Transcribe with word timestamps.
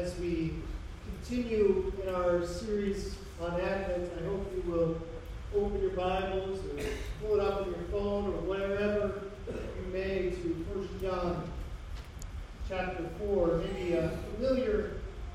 as 0.00 0.18
we 0.18 0.54
continue 1.04 1.92
in 2.02 2.14
our 2.14 2.46
series 2.46 3.16
on 3.38 3.60
Advent, 3.60 4.10
I 4.18 4.24
hope 4.24 4.50
you 4.56 4.72
will 4.72 4.98
open 5.54 5.78
your 5.82 5.90
Bibles 5.90 6.58
or 6.60 6.82
pull 7.20 7.38
it 7.38 7.46
up 7.46 7.60
on 7.60 7.66
your 7.66 7.84
phone 7.90 8.26
or 8.28 8.40
wherever 8.48 9.24
you 9.46 9.92
may 9.92 10.30
to 10.30 10.48
1 10.72 10.88
John 11.02 11.50
chapter 12.66 13.10
4, 13.18 13.62
maybe 13.74 13.92
a 13.92 14.10
familiar 14.36 14.92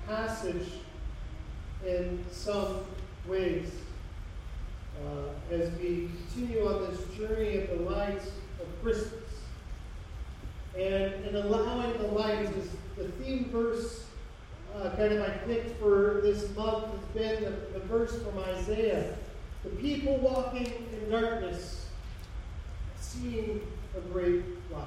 passage 0.07 0.67
in 1.85 2.25
some 2.31 2.79
ways. 3.27 3.69
Uh, 4.99 5.53
as 5.53 5.69
we 5.77 6.09
continue 6.33 6.67
on 6.67 6.89
this 6.89 7.05
journey 7.15 7.57
of 7.57 7.69
the 7.69 7.83
light 7.87 8.21
of 8.59 8.81
Christmas. 8.81 9.11
And, 10.75 11.13
and 11.25 11.35
allowing 11.35 11.99
the 11.99 12.07
light 12.07 12.49
is 12.57 12.69
the 12.97 13.09
theme 13.09 13.45
verse 13.51 14.04
uh, 14.81 14.95
kind 14.95 15.13
of 15.13 15.21
I 15.21 15.29
picked 15.45 15.79
for 15.79 16.19
this 16.23 16.53
month 16.55 16.85
has 16.87 17.05
been 17.13 17.43
the, 17.43 17.79
the 17.79 17.85
verse 17.85 18.21
from 18.21 18.39
Isaiah. 18.39 19.15
The 19.63 19.69
people 19.71 20.17
walking 20.17 20.65
in 20.65 21.09
darkness, 21.09 21.87
seeing 22.99 23.61
a 23.95 23.99
great 24.11 24.43
light. 24.71 24.85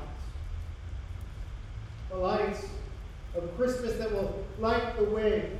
The 2.10 2.16
light 2.16 2.56
of 3.34 3.56
Christmas 3.56 3.96
that 3.96 4.12
will 4.12 4.44
light 4.58 4.96
the 4.96 5.04
way. 5.04 5.50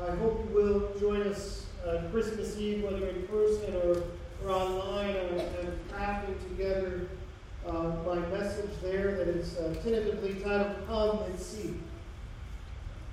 I 0.00 0.14
hope 0.16 0.46
you 0.48 0.54
will 0.54 0.98
join 0.98 1.22
us 1.22 1.66
uh, 1.86 2.02
Christmas 2.10 2.58
Eve, 2.58 2.84
whether 2.84 3.08
in 3.08 3.26
person 3.26 3.74
or, 3.76 4.02
or 4.44 4.50
online. 4.50 5.16
I'm 5.16 5.78
crafting 5.92 6.38
together 6.48 7.08
uh, 7.66 7.92
my 8.06 8.18
message 8.28 8.70
there 8.82 9.16
that 9.16 9.28
is 9.28 9.56
uh, 9.58 9.74
tentatively 9.82 10.34
titled 10.34 10.86
Come 10.86 11.22
and 11.24 11.38
See. 11.38 11.74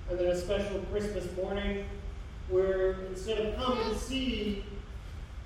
And 0.09 0.19
then 0.19 0.27
a 0.27 0.39
special 0.39 0.79
Christmas 0.91 1.25
morning 1.35 1.85
where 2.49 2.91
instead 3.09 3.39
of 3.39 3.55
Come 3.55 3.79
and 3.81 3.97
See, 3.97 4.63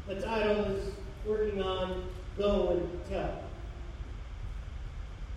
the 0.08 0.16
title 0.16 0.66
is 0.66 0.92
working 1.26 1.62
on 1.62 2.04
Go 2.38 2.72
and 2.72 3.10
Tell. 3.10 3.44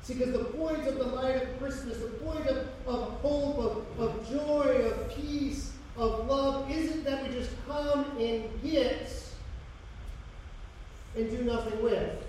See, 0.02 0.14
because 0.14 0.32
the 0.32 0.44
point 0.44 0.86
of 0.88 0.96
the 0.96 1.04
light 1.04 1.40
of 1.40 1.58
Christmas, 1.60 1.98
the 1.98 2.08
point 2.08 2.46
of, 2.48 2.66
of 2.86 3.20
hope, 3.20 3.58
of, 3.58 4.00
of 4.00 4.28
joy, 4.28 4.90
of 4.90 5.14
peace, 5.14 5.72
of 5.96 6.26
love 6.26 6.68
isn't 6.70 7.04
that 7.04 7.22
we 7.22 7.34
just 7.34 7.50
come 7.68 8.04
and 8.18 8.62
get 8.62 9.08
and 11.14 11.30
do 11.30 11.44
nothing 11.44 11.82
with. 11.82 12.24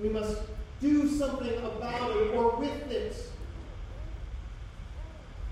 We 0.00 0.08
must 0.08 0.38
do 0.80 1.08
something 1.08 1.56
about 1.58 2.10
it 2.16 2.34
or 2.34 2.56
with 2.56 2.90
it. 2.90 3.16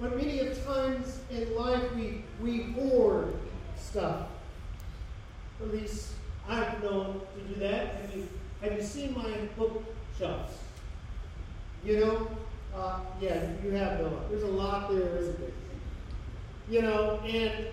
But 0.03 0.17
many 0.17 0.41
of 0.41 0.67
times 0.67 1.20
in 1.31 1.55
life 1.55 1.95
we, 1.95 2.25
we 2.41 2.72
hoard 2.72 3.34
stuff. 3.77 4.27
At 5.61 5.72
least 5.72 6.14
I've 6.48 6.83
known 6.83 7.20
to 7.20 7.55
do 7.55 7.61
that. 7.61 7.95
Have 7.95 8.17
you, 8.17 8.28
have 8.62 8.73
you 8.73 8.83
seen 8.83 9.14
my 9.14 9.30
bookshelves? 9.56 10.58
You 11.84 12.00
know? 12.00 12.28
Uh, 12.75 12.98
yeah, 13.20 13.47
you 13.62 13.70
have 13.70 14.00
no. 14.00 14.23
There's 14.28 14.42
a 14.42 14.48
lot 14.48 14.91
there, 14.91 15.19
isn't 15.19 15.39
there? 15.39 15.50
You 16.69 16.83
know, 16.83 17.20
and 17.25 17.67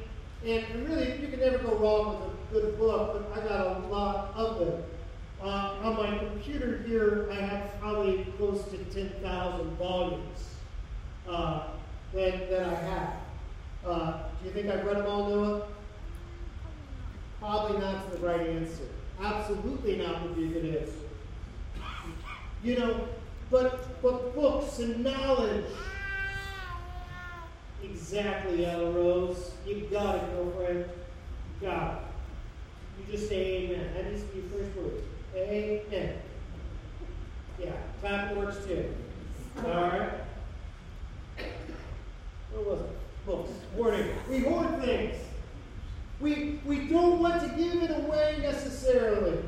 and 0.46 0.88
really, 0.88 1.20
you 1.20 1.30
can 1.30 1.40
never 1.40 1.58
go 1.58 1.76
wrong 1.78 2.32
with 2.52 2.62
a 2.62 2.62
good 2.68 2.78
book, 2.78 3.28
but 3.32 3.42
I 3.42 3.48
got 3.48 3.84
a 3.84 3.88
lot 3.88 4.34
of 4.36 4.60
them. 4.60 4.84
Uh, 5.42 5.80
on 5.82 5.98
my 5.98 6.18
computer 6.18 6.84
here, 6.86 7.30
I 7.32 7.36
have 7.36 7.80
probably 7.80 8.26
close 8.38 8.64
to 8.66 8.78
10,000 8.78 9.78
volumes 9.78 10.50
uh, 11.28 11.64
that, 12.14 12.50
that 12.50 12.64
I 12.64 12.76
have. 12.76 13.14
Uh, 13.86 14.24
do 14.42 14.48
you 14.48 14.52
think 14.52 14.68
I've 14.68 14.86
read 14.86 14.98
them 14.98 15.06
all, 15.08 15.30
Noah? 15.30 15.68
Probably 17.40 17.80
not 17.80 18.12
the 18.12 18.18
right 18.18 18.42
answer. 18.42 18.88
Absolutely 19.22 19.98
not 19.98 20.24
would 20.24 20.36
be 20.36 20.46
a 20.46 20.48
good 20.48 20.76
answer. 20.76 20.94
You 22.64 22.78
know, 22.78 23.08
but, 23.50 24.02
but 24.02 24.36
books 24.36 24.80
and 24.80 25.04
knowledge. 25.04 25.66
Exactly, 27.84 28.66
Ella 28.66 28.92
Rose. 28.92 29.52
You 29.66 29.88
got 29.92 30.16
it, 30.16 30.36
girlfriend. 30.36 30.86
You 31.62 31.68
got 31.68 31.94
it. 31.94 32.00
You 33.00 33.18
just 33.18 33.30
say 33.30 33.64
amen. 33.64 33.94
That 33.94 34.12
needs 34.12 34.24
to 34.24 34.28
be 34.28 34.42
your 34.42 34.50
first 34.50 34.78
word. 34.78 35.04
Amen. 35.36 36.16
Yeah, 37.58 37.72
clap 38.02 38.36
works 38.36 38.58
too. 38.66 38.94
All 39.66 39.72
right. 39.72 40.12
Where 42.52 42.64
was 42.64 42.82
it? 42.82 43.26
Books. 43.26 43.52
Warning. 43.76 44.10
We 44.30 44.40
hoard 44.40 44.82
things. 44.82 45.16
We, 46.20 46.60
we 46.66 46.88
don't 46.88 47.20
want 47.20 47.42
to 47.42 47.50
give 47.56 47.82
it 47.84 47.92
away 47.92 48.38
necessarily. 48.42 49.40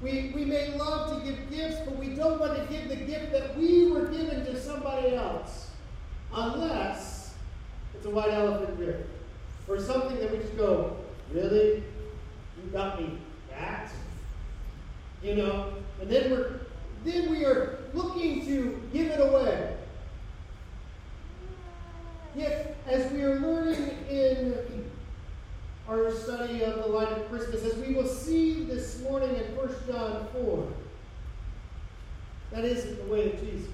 We, 0.00 0.32
we 0.34 0.44
may 0.44 0.76
love 0.76 1.16
to 1.16 1.30
give 1.30 1.50
gifts, 1.50 1.76
but 1.84 1.96
we 1.96 2.08
don't 2.08 2.40
want 2.40 2.56
to 2.56 2.74
give 2.74 2.88
the 2.88 2.96
gift 2.96 3.32
that 3.32 3.56
we 3.56 3.90
were 3.90 4.06
given 4.06 4.44
to 4.46 4.60
somebody 4.60 5.14
else. 5.14 5.70
Unless 6.32 7.34
it's 7.94 8.06
a 8.06 8.10
white 8.10 8.30
elephant 8.30 8.78
gift. 8.78 9.08
Or 9.68 9.78
something 9.78 10.18
that 10.18 10.32
we 10.32 10.38
just 10.38 10.56
go, 10.56 10.96
really? 11.32 11.84
You 12.56 12.70
got 12.72 13.00
me 13.00 13.18
that? 13.50 13.92
You 15.22 15.36
know? 15.36 15.72
And 16.00 16.10
then 16.10 16.30
we're 16.30 16.60
then 17.04 17.30
we 17.30 17.44
are 17.44 17.78
looking 17.94 18.44
to 18.46 18.80
give 18.92 19.08
it 19.08 19.20
away. 19.20 19.76
Yet, 22.34 22.76
as 22.86 23.12
we 23.12 23.22
are 23.22 23.38
learning 23.40 23.90
in 24.08 24.90
our 25.88 26.10
study 26.14 26.62
of 26.62 26.76
the 26.76 26.86
light 26.86 27.08
of 27.08 27.28
Christmas, 27.28 27.62
as 27.64 27.76
we 27.76 27.94
will 27.94 28.06
see 28.06 28.64
this 28.64 29.02
morning 29.02 29.36
in 29.36 29.56
1 29.56 29.74
John 29.86 30.26
4, 30.32 30.72
that 32.52 32.64
isn't 32.64 32.96
the 32.96 33.12
way 33.12 33.32
of 33.32 33.40
Jesus. 33.40 33.68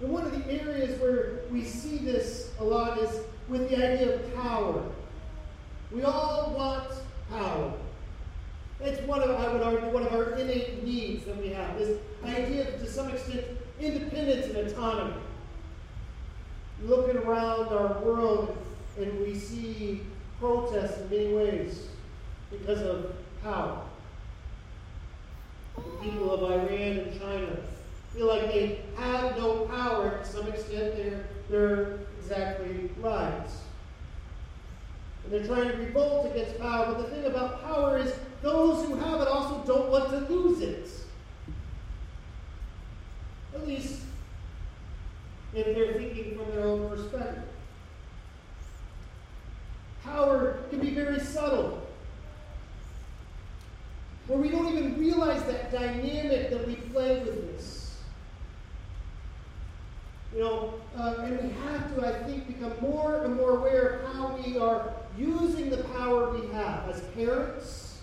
And 0.00 0.10
one 0.10 0.24
of 0.24 0.32
the 0.32 0.50
areas 0.50 0.98
where 1.00 1.40
we 1.50 1.64
see 1.64 1.98
this 1.98 2.52
a 2.60 2.64
lot 2.64 2.98
is 2.98 3.20
with 3.48 3.68
the 3.68 3.76
idea 3.76 4.14
of 4.14 4.34
power. 4.34 4.82
We 5.90 6.02
all 6.02 6.54
want 6.56 6.90
power. 7.30 7.72
It's 8.80 9.02
one 9.02 9.22
of, 9.22 9.30
I 9.30 9.52
would 9.52 9.62
argue, 9.62 9.90
one 9.90 10.06
of 10.06 10.12
our 10.12 10.34
innate 10.36 10.84
needs 10.84 11.24
that 11.24 11.36
we 11.36 11.48
have. 11.48 11.78
This 11.78 11.98
idea 12.24 12.68
of, 12.68 12.80
to 12.80 12.90
some 12.90 13.10
extent, 13.10 13.44
independence 13.80 14.46
and 14.46 14.56
autonomy. 14.56 15.14
Looking 16.82 17.18
around 17.18 17.68
our 17.68 18.00
world 18.00 18.56
and 18.98 19.20
we 19.20 19.34
see 19.34 20.02
protests 20.38 20.98
in 21.00 21.10
many 21.10 21.34
ways 21.34 21.88
because 22.50 22.80
of 22.82 23.12
power. 23.42 23.82
The 25.76 25.82
people 26.02 26.32
of 26.32 26.50
Iran 26.50 26.98
and 26.98 27.20
China 27.20 27.56
feel 28.12 28.26
like 28.26 28.52
they 28.52 28.80
have 28.96 29.36
no 29.36 29.66
power. 29.66 30.18
To 30.18 30.26
some 30.26 30.48
extent, 30.48 30.96
they're, 30.96 31.24
they're 31.50 31.98
exactly 32.18 32.90
right. 33.00 33.46
And 35.24 35.32
they're 35.32 35.46
trying 35.46 35.70
to 35.70 35.76
revolt 35.76 36.30
against 36.32 36.58
power. 36.58 36.86
But 36.94 36.98
the 37.02 37.14
thing 37.14 37.24
about 37.26 37.62
power 37.62 37.98
is 37.98 38.14
those 38.42 38.86
who 38.86 38.96
have 38.96 39.20
it 39.20 39.28
also 39.28 39.62
don't 39.66 39.90
want 39.90 40.10
to 40.10 40.18
lose 40.32 40.60
it. 40.60 40.88
At 43.54 43.66
least 43.66 44.02
if 45.54 45.64
they're 45.64 45.94
thinking 45.94 46.36
from 46.36 46.50
their 46.52 46.66
own 46.66 46.88
perspective. 46.88 47.44
Power 50.04 50.60
can 50.70 50.80
be 50.80 50.90
very 50.90 51.20
subtle. 51.20 51.86
Where 54.26 54.38
we 54.38 54.50
don't 54.50 54.68
even 54.68 54.98
realize 54.98 55.42
that 55.44 55.72
dynamic 55.72 56.50
that 56.50 56.66
we 56.66 56.76
play 56.76 57.20
with 57.20 57.56
this. 57.56 57.96
You 60.34 60.40
know, 60.40 60.74
uh, 60.96 61.14
and 61.20 61.40
we 61.42 61.48
have 61.64 61.94
to, 61.94 62.06
I 62.06 62.22
think, 62.24 62.46
become 62.46 62.74
more 62.80 63.24
and 63.24 63.34
more 63.34 63.56
aware 63.56 64.00
of 64.00 64.14
how 64.14 64.36
we 64.36 64.58
are 64.58 64.92
using 65.16 65.70
the 65.70 65.82
power 65.84 66.30
we 66.30 66.46
have 66.52 66.88
as 66.88 67.00
parents, 67.14 67.98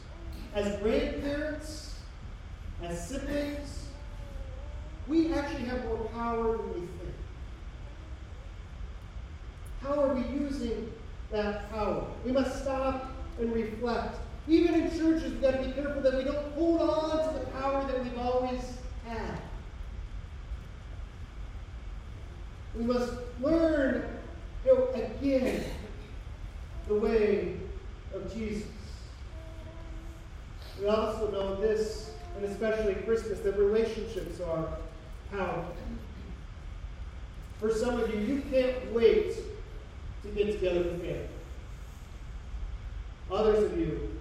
as 0.56 0.76
grandparents, 0.82 1.96
as 2.82 3.08
siblings. 3.08 3.86
We 5.08 5.32
actually 5.34 5.66
have 5.66 5.86
more 5.86 6.10
power 6.16 6.58
than 6.58 6.74
we. 6.74 6.88
How 9.88 10.02
are 10.02 10.14
we 10.14 10.22
using 10.28 10.92
that 11.32 11.70
power? 11.72 12.06
We 12.24 12.32
must 12.32 12.62
stop 12.62 13.12
and 13.40 13.54
reflect. 13.54 14.18
Even 14.48 14.76
in 14.76 14.90
churches, 14.98 15.24
we've 15.32 15.42
got 15.42 15.52
to 15.52 15.64
be 15.64 15.72
careful 15.74 16.02
that 16.02 16.16
we 16.16 16.24
don't 16.24 16.54
hold 16.54 16.82
on 16.82 17.34
to 17.34 17.40
the 17.40 17.46
power 17.48 17.86
that 17.86 18.04
we've 18.04 18.18
always 18.18 18.62
had. 19.08 19.40
We 22.76 22.84
must 22.84 23.14
learn 23.42 24.04
you 24.66 24.74
know, 24.74 24.88
again 24.94 25.64
the 26.88 26.96
way 26.96 27.58
of 28.14 28.34
Jesus. 28.34 28.68
We 30.80 30.88
also 30.88 31.32
know 31.32 31.56
this 31.56 32.12
and 32.36 32.46
especially 32.46 32.96
Christmas, 32.96 33.40
that 33.40 33.58
relationships 33.58 34.42
are 34.42 34.68
powerful. 35.32 35.74
For 37.60 37.72
some 37.72 38.00
of 38.00 38.14
you, 38.14 38.20
you 38.20 38.42
can't 38.52 38.94
wait 38.94 39.34
to 40.26 40.32
get 40.32 40.52
together 40.54 40.80
with 40.80 41.02
family. 41.02 41.28
Others 43.32 43.72
of 43.72 43.80
you 43.80 44.20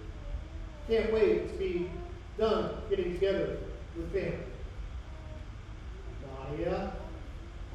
can't 0.89 1.13
wait 1.13 1.51
to 1.51 1.59
be 1.59 1.91
done 2.39 2.71
getting 2.91 3.13
together 3.15 3.59
with 3.97 4.13
family. 4.13 4.39
Nadia, 6.51 6.93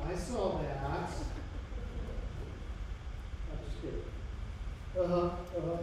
I 0.05 0.15
saw 0.15 0.59
that. 0.59 0.79
I'm 0.83 1.05
just 3.65 3.81
kidding. 3.81 4.03
Uh 4.99 5.07
huh. 5.07 5.29
Uh 5.57 5.61
huh. 5.61 5.77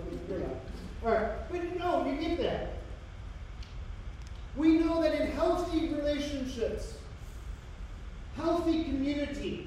All 1.05 1.13
right. 1.13 1.51
But 1.51 1.79
no, 1.79 2.07
you 2.07 2.17
get 2.21 2.39
that. 2.43 2.73
We 4.57 4.79
know 4.79 5.03
that 5.03 5.21
in 5.21 5.31
healthy 5.33 5.89
relationships, 5.91 6.95
healthy 8.37 8.85
community, 8.85 9.66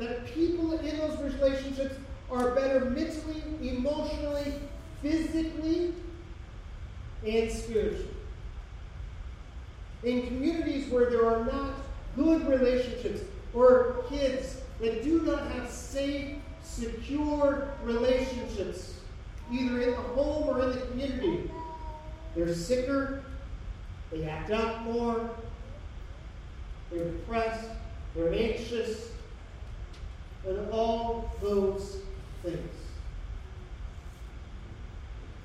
that 0.00 0.26
people 0.34 0.78
in 0.78 0.98
those 0.98 1.18
relationships 1.20 1.94
are 2.30 2.54
better 2.54 2.86
mentally, 2.86 3.42
emotionally, 3.60 4.54
physically, 5.02 5.92
and 7.26 7.50
spiritually. 7.50 8.08
In 10.02 10.26
communities 10.26 10.90
where 10.90 11.10
there 11.10 11.26
are 11.26 11.44
not 11.44 11.74
good 12.16 12.48
relationships 12.48 13.20
or 13.52 14.04
kids 14.08 14.62
that 14.80 15.04
do 15.04 15.20
not 15.20 15.50
have 15.52 15.68
safe, 15.68 16.36
secure 16.62 17.68
relationships, 17.82 18.94
either 19.52 19.82
in 19.82 19.90
the 19.90 19.96
home 19.96 20.48
or 20.48 20.62
in 20.62 20.70
the 20.70 20.86
community, 20.86 21.50
they're 22.34 22.54
sicker, 22.54 23.22
they 24.10 24.24
act 24.24 24.50
out 24.50 24.82
more, 24.84 25.30
they're 26.90 27.04
depressed, 27.04 27.68
they're 28.14 28.32
anxious, 28.32 29.10
and 30.46 30.70
all 30.70 31.30
those 31.42 31.98
things. 32.42 32.70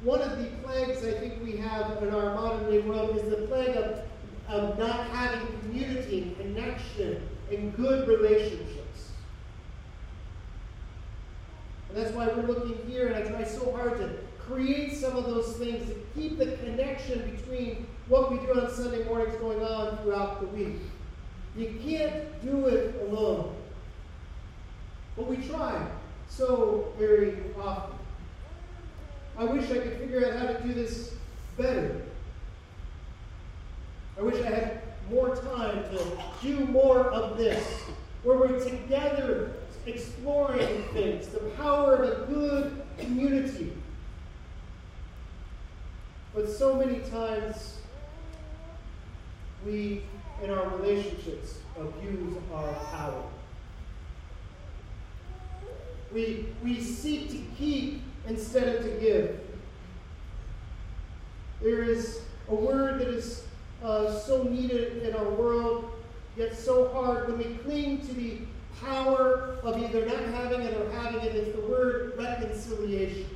One 0.02 0.22
of 0.22 0.38
the 0.38 0.46
plagues 0.64 1.04
I 1.04 1.14
think 1.14 1.44
we 1.44 1.58
have 1.58 2.02
in 2.04 2.14
our 2.14 2.36
modern 2.36 2.70
day 2.70 2.80
world 2.80 3.18
is 3.18 3.30
the 3.30 3.48
plague 3.48 3.76
of, 3.76 4.02
of 4.48 4.78
not 4.78 5.08
having 5.08 5.48
community 5.62 6.22
and 6.22 6.38
connection 6.38 7.28
and 7.52 7.76
good 7.76 8.08
relationships. 8.08 9.12
And 11.90 11.98
that's 11.98 12.14
why 12.14 12.28
we're 12.28 12.44
looking 12.44 12.78
here, 12.88 13.08
and 13.08 13.16
I 13.16 13.22
try 13.28 13.44
so 13.44 13.72
hard 13.72 13.98
to 13.98 14.10
create 14.38 14.96
some 14.96 15.16
of 15.16 15.26
those 15.26 15.58
things 15.58 15.88
to 15.88 15.96
keep 16.14 16.38
the 16.38 16.58
connection 16.58 17.36
between 17.36 17.88
what 18.08 18.32
we 18.32 18.38
do 18.38 18.62
on 18.62 18.72
Sunday 18.72 19.04
mornings 19.06 19.36
going 19.38 19.64
on 19.64 19.98
throughout 19.98 20.40
the 20.40 20.48
week. 20.48 20.78
You 21.56 21.80
can't 21.84 22.44
do 22.44 22.68
it 22.68 22.96
alone. 23.08 23.56
But 25.16 25.28
we 25.28 25.38
try 25.38 25.88
so 26.30 26.94
very 26.98 27.38
often. 27.60 27.98
I 29.38 29.46
wish 29.46 29.70
I 29.72 29.80
could 29.80 29.98
figure 29.98 30.26
out 30.26 30.40
how 30.40 30.48
to 30.48 30.64
do 30.64 30.74
this 30.74 31.14
better. 31.58 32.02
I 34.18 34.22
wish 34.22 34.42
I 34.44 34.50
had 34.50 34.82
more 35.10 35.36
time 35.36 35.84
to 35.92 36.18
do 36.42 36.66
more 36.66 37.10
of 37.12 37.38
this, 37.38 37.82
where 38.24 38.38
we're 38.38 38.60
together 38.60 39.54
exploring 39.86 40.84
things, 40.94 41.28
the 41.28 41.40
power 41.58 41.96
of 41.96 42.30
a 42.30 42.34
good 42.34 42.82
community. 42.98 43.74
But 46.34 46.50
so 46.50 46.76
many 46.76 47.00
times, 47.10 47.78
we, 49.66 50.04
in 50.44 50.50
our 50.50 50.70
relationships, 50.78 51.60
abuse 51.80 52.36
our 52.54 52.74
power. 52.92 53.24
We, 56.16 56.46
we 56.64 56.80
seek 56.80 57.30
to 57.32 57.38
keep 57.58 58.02
instead 58.26 58.74
of 58.74 58.84
to 58.84 58.90
give. 59.02 59.38
There 61.62 61.84
is 61.84 62.22
a 62.48 62.56
word 62.56 63.02
that 63.02 63.10
is 63.10 63.46
uh, 63.84 64.18
so 64.18 64.44
needed 64.44 65.04
in 65.04 65.14
our 65.14 65.30
world, 65.30 65.92
yet 66.38 66.58
so 66.58 66.88
hard 66.94 67.28
when 67.28 67.38
we 67.40 67.58
cling 67.58 68.00
to 68.08 68.14
the 68.14 68.38
power 68.80 69.58
of 69.62 69.78
either 69.84 70.06
not 70.06 70.22
having 70.22 70.62
it 70.62 70.80
or 70.80 70.90
having 70.92 71.20
it. 71.20 71.36
It's 71.36 71.54
the 71.54 71.68
word 71.68 72.14
reconciliation. 72.18 73.28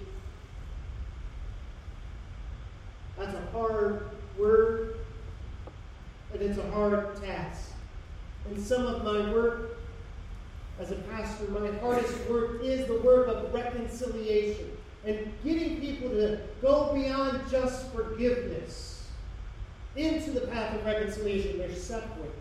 That's 3.18 3.36
a 3.36 3.52
hard 3.52 4.10
word, 4.38 5.00
and 6.32 6.42
it's 6.42 6.58
a 6.58 6.72
hard 6.72 7.22
task. 7.22 7.74
And 8.46 8.58
some 8.58 8.86
of 8.86 9.04
my 9.04 9.34
work 9.34 9.69
as 10.80 10.92
a 10.92 10.96
pastor, 10.96 11.46
my 11.52 11.72
hardest 11.80 12.30
work 12.30 12.64
is 12.64 12.88
the 12.88 13.00
work 13.00 13.28
of 13.28 13.54
reconciliation 13.54 14.72
and 15.06 15.32
getting 15.44 15.80
people 15.80 16.10
to 16.10 16.40
go 16.62 16.94
beyond 16.94 17.42
just 17.52 17.92
forgiveness 17.92 19.08
into 19.96 20.32
the 20.32 20.42
path 20.42 20.76
of 20.76 20.86
reconciliation. 20.86 21.58
They're 21.58 21.76
separate. 21.76 22.34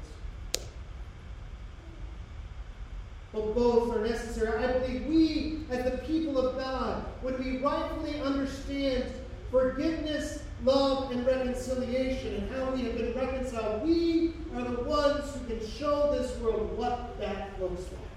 But 3.32 3.54
both 3.54 3.94
are 3.94 4.06
necessary. 4.06 4.64
I 4.64 4.78
believe 4.78 5.06
we, 5.06 5.58
as 5.70 5.90
the 5.90 5.98
people 5.98 6.38
of 6.38 6.56
God, 6.56 7.04
when 7.22 7.38
we 7.42 7.58
rightfully 7.58 8.20
understand 8.22 9.04
forgiveness, 9.50 10.42
love, 10.64 11.10
and 11.10 11.26
reconciliation 11.26 12.36
and 12.36 12.50
how 12.52 12.70
we 12.70 12.82
have 12.82 12.96
been 12.96 13.14
reconciled, 13.14 13.86
we 13.86 14.32
are 14.54 14.62
the 14.62 14.82
ones 14.82 15.34
who 15.34 15.46
can 15.46 15.68
show 15.68 16.12
this 16.12 16.36
world 16.38 16.76
what 16.76 17.18
that 17.20 17.60
looks 17.60 17.82
like. 17.82 18.07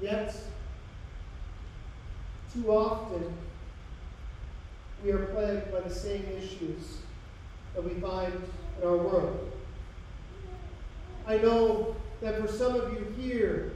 Yet, 0.00 0.34
too 2.52 2.70
often, 2.70 3.32
we 5.04 5.12
are 5.12 5.26
plagued 5.26 5.72
by 5.72 5.80
the 5.80 5.94
same 5.94 6.24
issues 6.36 6.98
that 7.74 7.82
we 7.82 8.00
find 8.00 8.32
in 8.80 8.88
our 8.88 8.96
world. 8.96 9.52
I 11.26 11.38
know 11.38 11.96
that 12.20 12.40
for 12.40 12.48
some 12.48 12.74
of 12.74 12.92
you 12.92 13.14
here, 13.18 13.72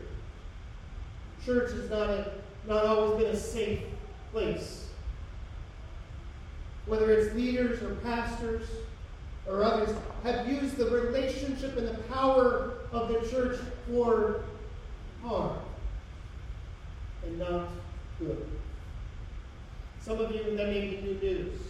church 1.44 1.73
has 1.73 1.91
not, 1.91 2.11
a, 2.11 2.32
not 2.67 2.85
always 2.85 3.23
been 3.23 3.35
a 3.35 3.38
safe 3.38 3.81
place. 4.33 4.88
Whether 6.87 7.11
it's 7.12 7.35
leaders 7.35 7.83
or 7.83 7.95
pastors 7.97 8.66
or 9.47 9.62
others, 9.62 9.95
have 10.25 10.49
used 10.49 10.76
the 10.76 10.87
relationship 10.90 11.76
and 11.76 11.88
the 11.88 11.99
power 12.04 12.75
of 12.93 13.09
the 13.09 13.28
church 13.31 13.59
for 13.87 14.43
harm 15.23 15.59
and 17.25 17.39
not 17.39 17.69
good. 18.19 18.47
Some 20.01 20.21
of 20.21 20.33
you, 20.33 20.57
that 20.57 20.69
may 20.69 20.81
be 20.81 21.03
new 21.03 21.15
news. 21.21 21.61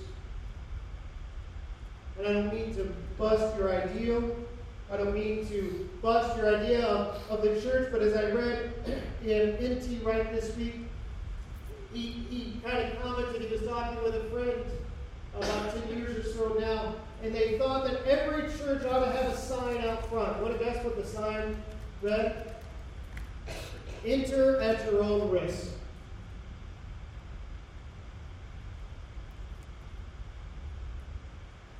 And 2.19 2.27
I 2.27 2.33
don't 2.33 2.53
mean 2.53 2.75
to 2.77 2.93
bust 3.19 3.57
your 3.57 3.75
ideal. 3.75 4.37
I 4.91 4.97
don't 4.97 5.15
mean 5.15 5.47
to 5.49 5.89
bust 6.03 6.37
your 6.37 6.57
idea 6.57 6.85
of, 6.85 7.21
of 7.31 7.43
the 7.43 7.61
church, 7.61 7.89
but 7.93 8.01
as 8.01 8.15
I 8.15 8.31
read 8.31 8.73
in 9.25 9.57
NT 9.61 10.05
Wright 10.05 10.33
this 10.33 10.57
week, 10.57 10.77
he, 11.93 12.01
he 12.31 12.61
kind 12.65 12.79
of 12.79 13.03
commented, 13.03 13.43
he 13.43 13.49
was 13.49 13.63
talking 13.63 14.03
with 14.03 14.15
a 14.15 14.25
friend 14.31 14.63
about 15.35 15.75
10 15.89 15.97
years 15.97 16.27
or 16.27 16.33
so 16.33 16.57
now, 16.59 16.95
and 17.23 17.35
they 17.35 17.59
thought 17.59 17.85
that 17.85 18.05
every 18.07 18.43
church 18.59 18.85
ought 18.87 19.05
to 19.05 19.11
have 19.11 19.33
a 19.33 19.37
sign 19.37 19.79
out 19.85 20.09
front. 20.09 20.41
What 20.43 20.53
if 20.53 20.61
that's 20.61 20.85
what 20.85 20.97
the 20.97 21.07
sign 21.07 21.57
read? 22.03 22.55
Enter 24.05 24.61
at 24.61 24.85
your 24.91 25.03
own 25.03 25.31
risk. 25.31 25.71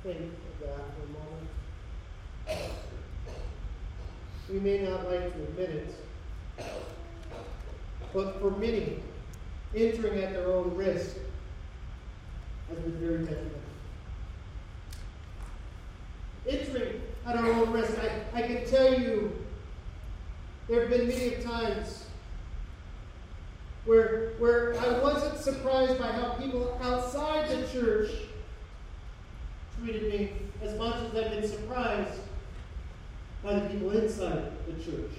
Think 0.03 0.17
of 0.17 0.67
that 0.67 0.77
for 0.95 1.03
a 1.03 2.53
moment. 2.57 2.71
We 4.49 4.59
may 4.59 4.79
not 4.79 5.09
like 5.09 5.33
to 5.33 5.43
admit 5.43 5.69
it, 5.69 5.95
but 8.13 8.39
for 8.39 8.51
many, 8.51 9.01
entering 9.75 10.23
at 10.23 10.33
their 10.33 10.47
own 10.47 10.75
risk 10.75 11.15
has 12.69 12.79
been 12.79 12.99
very 12.99 13.17
detrimental. 13.19 13.59
Entering 16.47 17.01
at 17.25 17.35
our 17.35 17.51
own 17.51 17.71
risk, 17.71 17.93
I, 17.99 18.39
I 18.39 18.41
can 18.41 18.65
tell 18.65 18.99
you 18.99 19.31
there 20.67 20.81
have 20.81 20.89
been 20.89 21.07
many 21.07 21.31
times 21.43 22.05
where, 23.85 24.33
where 24.39 24.79
I 24.79 24.99
wasn't 24.99 25.37
surprised 25.37 25.99
by 25.99 26.07
how 26.07 26.33
people 26.33 26.77
outside 26.81 27.49
the 27.49 27.67
church 27.67 28.11
treated 29.79 30.13
me 30.13 30.31
as 30.61 30.77
much 30.77 30.95
as 30.95 31.15
I've 31.15 31.31
been 31.31 31.47
surprised 31.47 32.19
by 33.43 33.53
the 33.53 33.69
people 33.69 33.91
inside 33.91 34.51
the 34.67 34.73
church 34.83 35.11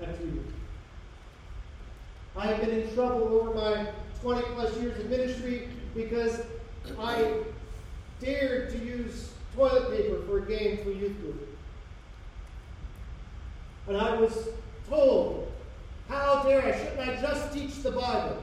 have 0.00 0.16
treated 0.18 0.34
me. 0.34 0.42
I 2.36 2.46
have 2.48 2.60
been 2.60 2.80
in 2.80 2.94
trouble 2.94 3.28
over 3.28 3.54
my 3.54 3.88
20 4.20 4.42
plus 4.54 4.76
years 4.78 4.98
of 4.98 5.08
ministry 5.08 5.68
because 5.94 6.42
I 6.98 7.32
dared 8.20 8.70
to 8.72 8.78
use 8.78 9.30
toilet 9.54 9.90
paper 9.90 10.22
for 10.26 10.38
a 10.38 10.46
game 10.46 10.84
for 10.84 10.90
youth 10.90 11.18
group. 11.20 11.48
And 13.88 13.96
I 13.96 14.14
was 14.16 14.48
told, 14.88 15.50
how 16.08 16.42
dare 16.42 16.62
I, 16.62 16.72
shouldn't 16.72 17.00
I 17.00 17.20
just 17.20 17.52
teach 17.52 17.82
the 17.82 17.92
Bible? 17.92 18.42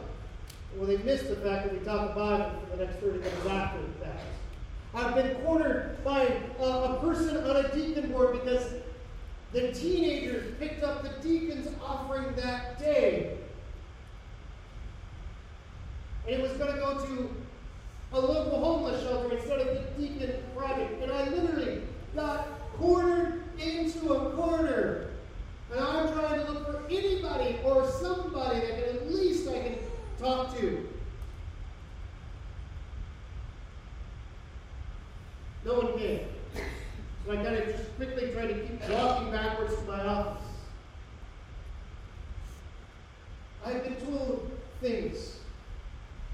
Well, 0.75 0.87
they 0.87 0.97
missed 0.97 1.29
the 1.29 1.35
fact 1.35 1.65
that 1.65 1.73
we 1.73 1.85
taught 1.85 2.09
the 2.09 2.19
Bible 2.19 2.51
for 2.69 2.77
the 2.77 2.85
next 2.85 2.99
30 2.99 3.19
minutes 3.19 3.45
after 3.47 3.79
that. 4.01 4.19
I've 4.95 5.15
been 5.15 5.35
cornered 5.43 6.03
by 6.03 6.27
a, 6.59 6.63
a 6.63 6.99
person 7.01 7.37
on 7.37 7.65
a 7.65 7.73
deacon 7.73 8.11
board 8.11 8.33
because 8.33 8.73
the 9.51 9.71
teenagers 9.71 10.55
picked 10.59 10.83
up 10.83 11.03
the 11.03 11.27
deacon's 11.27 11.67
offering 11.83 12.35
that 12.35 12.79
day. 12.79 13.37
And 16.27 16.35
it 16.35 16.41
was 16.41 16.53
going 16.53 16.73
to 16.73 16.79
go 16.79 17.05
to 17.05 17.29
a 18.13 18.19
local 18.19 18.59
homeless 18.59 19.03
shelter 19.03 19.35
instead 19.35 19.59
of 19.59 19.67
the 19.67 20.01
deacon 20.01 20.43
project. 20.55 21.01
And 21.01 21.11
I 21.11 21.29
literally 21.29 21.81
got 22.15 22.47
cornered 22.77 23.43
into 23.59 24.13
a 24.13 24.31
corner. 24.31 25.09
And 25.73 25.83
I'm 25.83 26.13
trying 26.13 26.45
to 26.45 26.51
look 26.51 26.65
for 26.65 26.83
anybody 26.89 27.59
or 27.63 27.89
somebody 27.89 28.59
that 28.59 28.69
can 28.75 28.95
at 28.95 29.11
least 29.11 29.49
I 29.49 29.53
can 29.53 29.75
talk 30.19 30.55
to. 30.57 30.87
No 35.65 35.73
one 35.79 35.97
came. 35.97 36.27
So 37.25 37.31
I 37.31 37.35
kind 37.37 37.55
of 37.55 37.65
just 37.65 37.95
quickly 37.95 38.31
tried 38.31 38.47
to 38.47 38.53
keep 38.53 38.89
walking 38.89 39.31
backwards 39.31 39.75
to 39.75 39.81
my 39.83 40.05
office. 40.05 40.43
I've 43.65 43.83
been 43.83 43.95
told 43.95 44.51
things. 44.81 45.37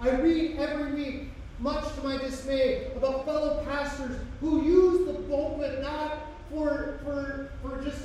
I 0.01 0.10
read 0.12 0.58
every 0.58 0.93
week, 0.93 1.29
much 1.60 1.93
to 1.96 2.01
my 2.01 2.17
dismay, 2.17 2.91
about 2.96 3.25
fellow 3.25 3.63
pastors 3.65 4.19
who 4.39 4.63
use 4.63 5.05
the 5.05 5.13
pulpit 5.24 5.81
not 5.81 6.25
for, 6.50 7.00
for, 7.03 7.18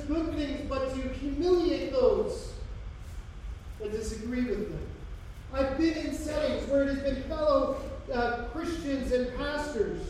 good 0.07 0.33
things, 0.35 0.61
but 0.69 0.93
to 0.93 1.09
humiliate 1.09 1.91
those 1.91 2.53
that 3.79 3.91
disagree 3.91 4.45
with 4.45 4.69
them. 4.69 4.87
I've 5.53 5.77
been 5.77 5.93
in 5.93 6.13
settings 6.13 6.67
where 6.69 6.83
it 6.83 6.95
has 6.95 6.99
been 6.99 7.23
fellow 7.23 7.77
uh, 8.13 8.43
Christians 8.53 9.11
and 9.11 9.35
pastors 9.37 10.01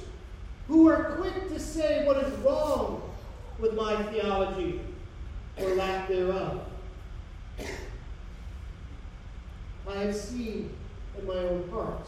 who 0.68 0.88
are 0.88 1.16
quick 1.18 1.50
to 1.50 1.60
say 1.60 2.06
what 2.06 2.18
is 2.24 2.34
wrong 2.40 3.02
with 3.60 3.74
my 3.74 4.02
theology 4.04 4.82
or 5.58 5.76
lack 5.76 6.08
thereof. 6.08 6.62
I 9.88 9.94
have 10.00 10.16
seen 10.16 10.72
in 11.18 11.28
my 11.28 11.36
own 11.36 11.70
heart 11.70 12.08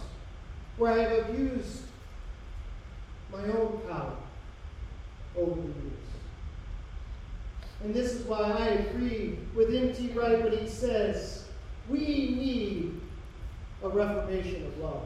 where 0.77 0.93
I 0.93 0.97
have 0.99 1.29
abused 1.29 1.83
my 3.31 3.43
own 3.43 3.81
power 3.87 4.15
over 5.37 5.61
the 5.61 5.67
years. 5.67 5.96
And 7.83 7.93
this 7.93 8.13
is 8.13 8.25
why 8.25 8.39
I 8.39 8.67
agree 8.67 9.37
with 9.55 9.73
N.T. 9.73 10.09
Wright 10.13 10.43
when 10.43 10.57
he 10.57 10.67
says, 10.67 11.45
we 11.89 11.99
need 11.99 12.99
a 13.83 13.89
reformation 13.89 14.65
of 14.65 14.77
love. 14.79 15.03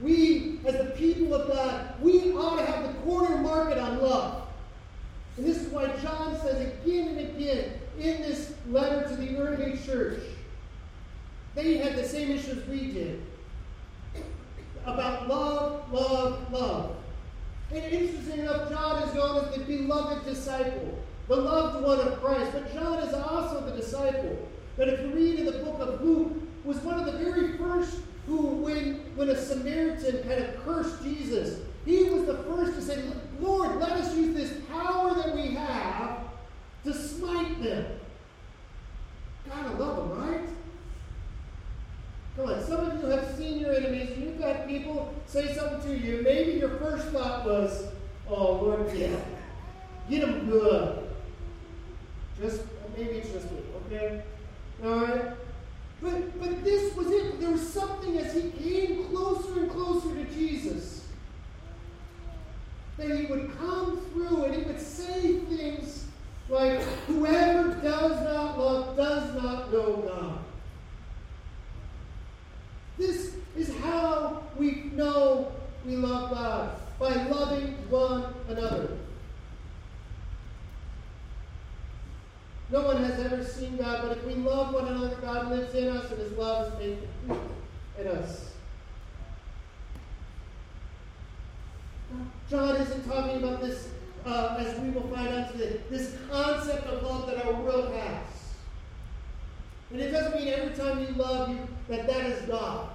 We, 0.00 0.60
as 0.66 0.76
the 0.76 0.92
people 0.96 1.34
of 1.34 1.48
God, 1.48 1.94
we 2.00 2.32
ought 2.32 2.58
to 2.58 2.66
have 2.66 2.86
the 2.86 3.00
corner 3.00 3.38
market 3.38 3.78
on 3.78 4.02
love. 4.02 4.48
And 5.36 5.46
this 5.46 5.62
is 5.62 5.68
why 5.68 5.86
John 6.02 6.38
says 6.40 6.60
again 6.60 7.08
and 7.08 7.18
again 7.20 7.72
in 7.98 8.22
this 8.22 8.54
letter 8.68 9.08
to 9.08 9.16
the 9.16 9.36
early 9.38 9.78
church, 9.78 10.20
they 11.54 11.78
had 11.78 11.96
the 11.96 12.06
same 12.06 12.30
issues 12.30 12.66
we 12.68 12.92
did 12.92 13.22
about 14.84 15.28
love, 15.28 15.92
love, 15.92 16.52
love. 16.52 16.96
And 17.74 17.92
interesting 17.92 18.40
enough, 18.40 18.70
John 18.70 19.02
is 19.02 19.14
known 19.14 19.44
as 19.44 19.56
the 19.56 19.64
beloved 19.64 20.24
disciple, 20.24 20.96
the 21.26 21.34
loved 21.34 21.84
one 21.84 21.98
of 21.98 22.22
Christ. 22.22 22.52
But 22.52 22.72
John 22.72 23.00
is 23.00 23.12
also 23.12 23.62
the 23.62 23.76
disciple. 23.76 24.48
that, 24.76 24.88
if 24.88 25.00
you 25.00 25.08
read 25.08 25.40
in 25.40 25.46
the 25.46 25.64
book 25.64 25.80
of 25.80 26.00
Luke, 26.00 26.32
was 26.62 26.76
one 26.78 27.00
of 27.00 27.06
the 27.06 27.18
very 27.18 27.58
first 27.58 27.98
who, 28.26 28.38
when, 28.38 29.00
when 29.16 29.28
a 29.28 29.36
Samaritan 29.36 30.18
of 30.18 30.64
cursed 30.64 31.02
Jesus, 31.02 31.60
he 31.84 32.04
was 32.04 32.26
the 32.26 32.38
first 32.44 32.74
to 32.74 32.82
say, 32.82 33.02
Lord, 33.40 33.76
let 33.80 33.90
us 33.90 34.14
use 34.16 34.34
this 34.34 34.60
power 34.70 35.12
that 35.14 35.34
we 35.34 35.54
have 35.54 36.20
to 36.84 36.94
smite 36.94 37.60
them. 37.62 37.86
Gotta 39.48 39.76
love 39.76 40.08
them, 40.08 40.18
right? 40.18 40.48
Come 42.36 42.48
on, 42.48 42.64
some 42.64 42.80
of 42.80 43.00
you 43.00 43.06
have 43.08 43.36
seen 43.36 43.60
your 43.60 43.74
enemies, 43.74 44.10
you've 44.18 44.40
had 44.40 44.66
people 44.66 45.14
say 45.26 45.54
something 45.54 45.82
to 45.82 45.96
you. 45.96 46.22
Maybe 46.22 46.58
your 46.58 46.78
first 46.78 47.08
thought 47.08 47.46
was, 47.46 47.86
oh, 48.28 48.54
Lord, 48.54 48.92
yeah, 48.96 49.16
get 50.10 50.22
them 50.22 50.50
good. 50.50 50.98
Just, 52.40 52.62
maybe 52.96 53.10
it's 53.10 53.30
just 53.30 53.50
me, 53.52 53.58
okay? 53.86 54.22
All 54.82 55.00
right? 55.00 55.24
But, 56.02 56.40
but 56.40 56.64
this 56.64 56.94
was 56.96 57.06
it. 57.10 57.40
There 57.40 57.50
was 57.50 57.72
something 57.72 58.18
as 58.18 58.34
he 58.34 58.50
came 58.50 59.04
closer 59.06 59.60
and 59.60 59.70
closer 59.70 60.12
to 60.14 60.24
Jesus 60.34 61.06
that 62.96 63.16
he 63.16 63.26
would 63.26 63.56
come 63.58 64.00
through 64.12 64.44
and 64.44 64.54
he 64.54 64.62
would 64.62 64.80
say 64.80 65.38
things 65.38 66.06
like, 66.48 66.80
Whoever 67.06 67.74
does 67.80 68.22
not 68.24 68.58
love 68.58 68.96
does 68.96 69.34
not 69.42 69.72
know 69.72 69.96
God. 69.96 70.38
This 72.98 73.34
is 73.56 73.74
how 73.78 74.42
we 74.56 74.90
know 74.94 75.52
we 75.84 75.96
love 75.96 76.30
God 76.30 76.76
by 76.98 77.14
loving 77.24 77.74
one 77.90 78.32
another. 78.48 78.96
No 82.70 82.82
one 82.82 83.02
has 83.04 83.20
ever 83.20 83.44
seen 83.44 83.76
God, 83.76 84.02
but 84.02 84.18
if 84.18 84.24
we 84.24 84.34
love 84.34 84.72
one 84.72 84.88
another, 84.88 85.16
God 85.16 85.50
lives 85.50 85.74
in 85.74 85.88
us 85.88 86.10
and 86.10 86.20
his 86.20 86.32
love 86.32 86.72
is 86.72 86.78
made 86.78 87.08
complete 87.26 87.50
in 88.00 88.06
us. 88.08 88.50
John 92.48 92.76
isn't 92.76 93.08
talking 93.08 93.42
about 93.42 93.60
this, 93.60 93.88
uh, 94.24 94.56
as 94.58 94.78
we 94.80 94.90
will 94.90 95.08
find 95.08 95.28
out 95.28 95.52
today, 95.52 95.80
this 95.90 96.16
concept 96.30 96.86
of 96.86 97.02
love 97.02 97.26
that 97.26 97.44
our 97.44 97.52
world 97.54 97.92
has. 97.94 98.54
And 99.90 100.00
it 100.00 100.10
doesn't 100.10 100.38
mean 100.38 100.48
every 100.48 100.74
time 100.76 101.00
you 101.00 101.08
love 101.14 101.50
you 101.50 101.58
that 101.88 102.06
that 102.06 102.26
is 102.26 102.42
God. 102.42 102.90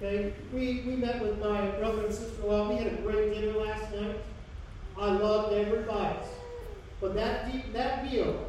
Okay? 0.00 0.32
We, 0.52 0.84
we 0.86 0.96
met 0.96 1.20
with 1.22 1.38
my 1.40 1.66
brother 1.72 2.06
and 2.06 2.14
sister-in-law. 2.14 2.70
We 2.70 2.76
had 2.76 2.92
a 2.92 2.96
great 2.96 3.34
dinner 3.34 3.58
last 3.58 3.92
night. 3.94 4.16
I 4.98 5.10
loved 5.10 5.54
every 5.54 5.82
bite. 5.82 6.24
But 7.00 7.14
that 7.14 7.52
deep, 7.52 7.72
that 7.72 8.10
meal, 8.10 8.46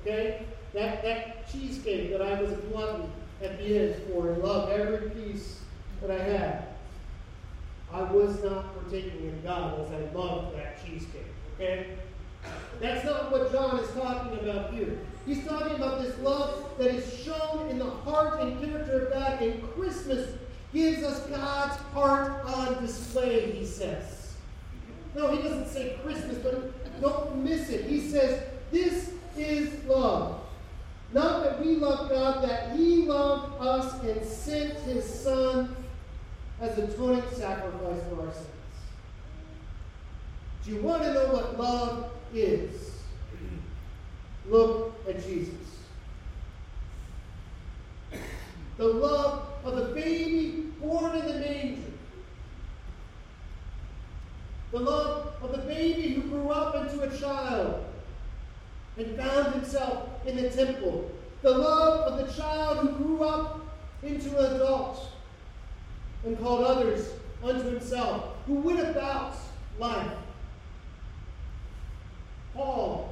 okay, 0.00 0.46
that, 0.72 1.02
that 1.02 1.50
cheesecake 1.52 2.10
that 2.10 2.22
I 2.22 2.40
was 2.40 2.52
glutton 2.70 3.10
at 3.42 3.58
the 3.58 3.78
end 3.78 4.02
for 4.08 4.30
and 4.30 4.42
loved 4.42 4.72
every 4.72 5.10
piece 5.10 5.60
that 6.00 6.10
I 6.10 6.22
had, 6.22 6.64
I 7.92 8.02
was 8.02 8.42
not 8.42 8.74
partaking 8.74 9.28
in 9.28 9.40
God 9.42 9.80
as 9.80 9.92
I 9.92 10.12
loved 10.14 10.56
that 10.56 10.84
cheesecake, 10.84 11.26
okay? 11.54 11.88
That's 12.80 13.04
not 13.04 13.30
what 13.30 13.52
John 13.52 13.78
is 13.78 13.90
talking 13.90 14.38
about 14.40 14.72
here. 14.72 14.98
He's 15.26 15.44
talking 15.46 15.76
about 15.76 16.02
this 16.02 16.18
love 16.18 16.64
that 16.78 16.88
is 16.88 17.22
shown 17.22 17.68
in 17.70 17.78
the 17.78 17.90
heart 17.90 18.40
and 18.40 18.60
character 18.60 19.06
of 19.06 19.12
God, 19.12 19.40
and 19.40 19.62
Christmas 19.74 20.36
gives 20.72 21.02
us 21.02 21.20
God's 21.28 21.76
heart 21.92 22.44
on 22.44 22.82
display, 22.84 23.52
he 23.52 23.64
says. 23.64 24.34
No, 25.14 25.34
he 25.34 25.42
doesn't 25.42 25.68
say 25.68 25.98
Christmas, 26.02 26.38
but 26.38 27.00
don't 27.00 27.36
miss 27.36 27.70
it. 27.70 27.86
He 27.86 28.00
says, 28.00 28.42
This 28.70 29.12
is 29.36 29.84
love. 29.84 30.40
Not 31.12 31.44
that 31.44 31.64
we 31.64 31.76
love 31.76 32.10
God, 32.10 32.42
that 32.48 32.76
He 32.76 33.02
loved 33.02 33.60
us 33.60 34.02
and 34.02 34.24
sent 34.24 34.74
His 34.80 35.04
Son 35.04 35.74
as 36.60 36.76
atoning 36.76 37.22
sacrifice 37.32 38.02
for 38.08 38.26
our 38.26 38.32
sins. 38.32 38.48
Do 40.64 40.72
you 40.72 40.82
want 40.82 41.02
to 41.04 41.14
know 41.14 41.26
what 41.26 41.58
love 41.58 42.10
is? 42.34 42.93
Look 44.48 44.94
at 45.08 45.24
Jesus. 45.24 45.54
The 48.76 48.84
love 48.84 49.48
of 49.64 49.76
the 49.76 49.94
baby 49.94 50.72
born 50.80 51.16
in 51.16 51.26
the 51.26 51.34
manger 51.34 51.84
the 54.74 54.80
love 54.80 55.34
of 55.40 55.52
the 55.52 55.58
baby 55.58 56.14
who 56.14 56.22
grew 56.22 56.48
up 56.48 56.74
into 56.74 57.00
a 57.02 57.16
child 57.16 57.84
and 58.96 59.16
found 59.16 59.54
himself 59.54 60.08
in 60.26 60.34
the 60.34 60.50
temple, 60.50 61.12
the 61.42 61.50
love 61.50 62.12
of 62.12 62.26
the 62.26 62.32
child 62.32 62.78
who 62.78 62.88
grew 63.04 63.22
up 63.22 63.60
into 64.02 64.36
an 64.36 64.56
adult 64.56 65.12
and 66.24 66.36
called 66.40 66.64
others 66.64 67.08
unto 67.44 67.70
himself, 67.70 68.34
who 68.46 68.54
went 68.54 68.80
about 68.80 69.36
life. 69.78 70.10
Paul 72.52 73.03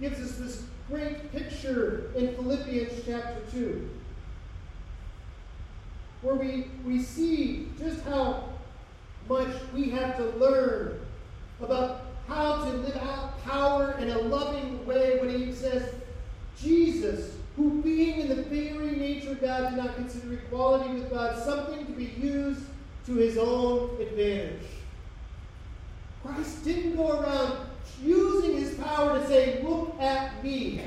gives 0.00 0.20
us 0.20 0.38
this 0.38 0.64
great 0.88 1.30
picture 1.30 2.10
in 2.16 2.34
Philippians 2.34 3.04
chapter 3.06 3.40
2. 3.52 3.88
where 6.22 6.34
we, 6.34 6.66
we 6.84 7.02
see 7.02 7.68
just 7.78 8.02
how 8.04 8.44
much 9.28 9.48
we 9.74 9.90
have 9.90 10.16
to 10.16 10.24
learn 10.38 11.00
about 11.60 12.02
how 12.28 12.64
to 12.64 12.70
live 12.70 12.96
out 12.96 13.42
power 13.44 13.92
in 13.98 14.10
a 14.10 14.18
loving 14.18 14.84
way 14.86 15.18
when 15.20 15.30
he 15.30 15.52
says, 15.52 15.94
Jesus, 16.60 17.36
who 17.56 17.82
being 17.82 18.20
in 18.20 18.28
the 18.28 18.42
very 18.42 18.96
nature 18.96 19.32
of 19.32 19.40
God 19.40 19.70
did 19.70 19.82
not 19.82 19.96
consider 19.96 20.34
equality 20.34 20.94
with 20.94 21.10
God 21.10 21.42
something 21.42 21.86
to 21.86 21.92
be 21.92 22.04
used 22.04 22.62
to 23.06 23.14
his 23.14 23.38
own 23.38 24.00
advantage. 24.00 24.66
Christ 26.22 26.64
didn't 26.64 26.96
go 26.96 27.18
around 27.18 27.69
using 28.02 28.56
his 28.56 28.74
power 28.74 29.18
to 29.18 29.26
say, 29.26 29.62
Look 29.62 30.00
at 30.00 30.42
me. 30.42 30.82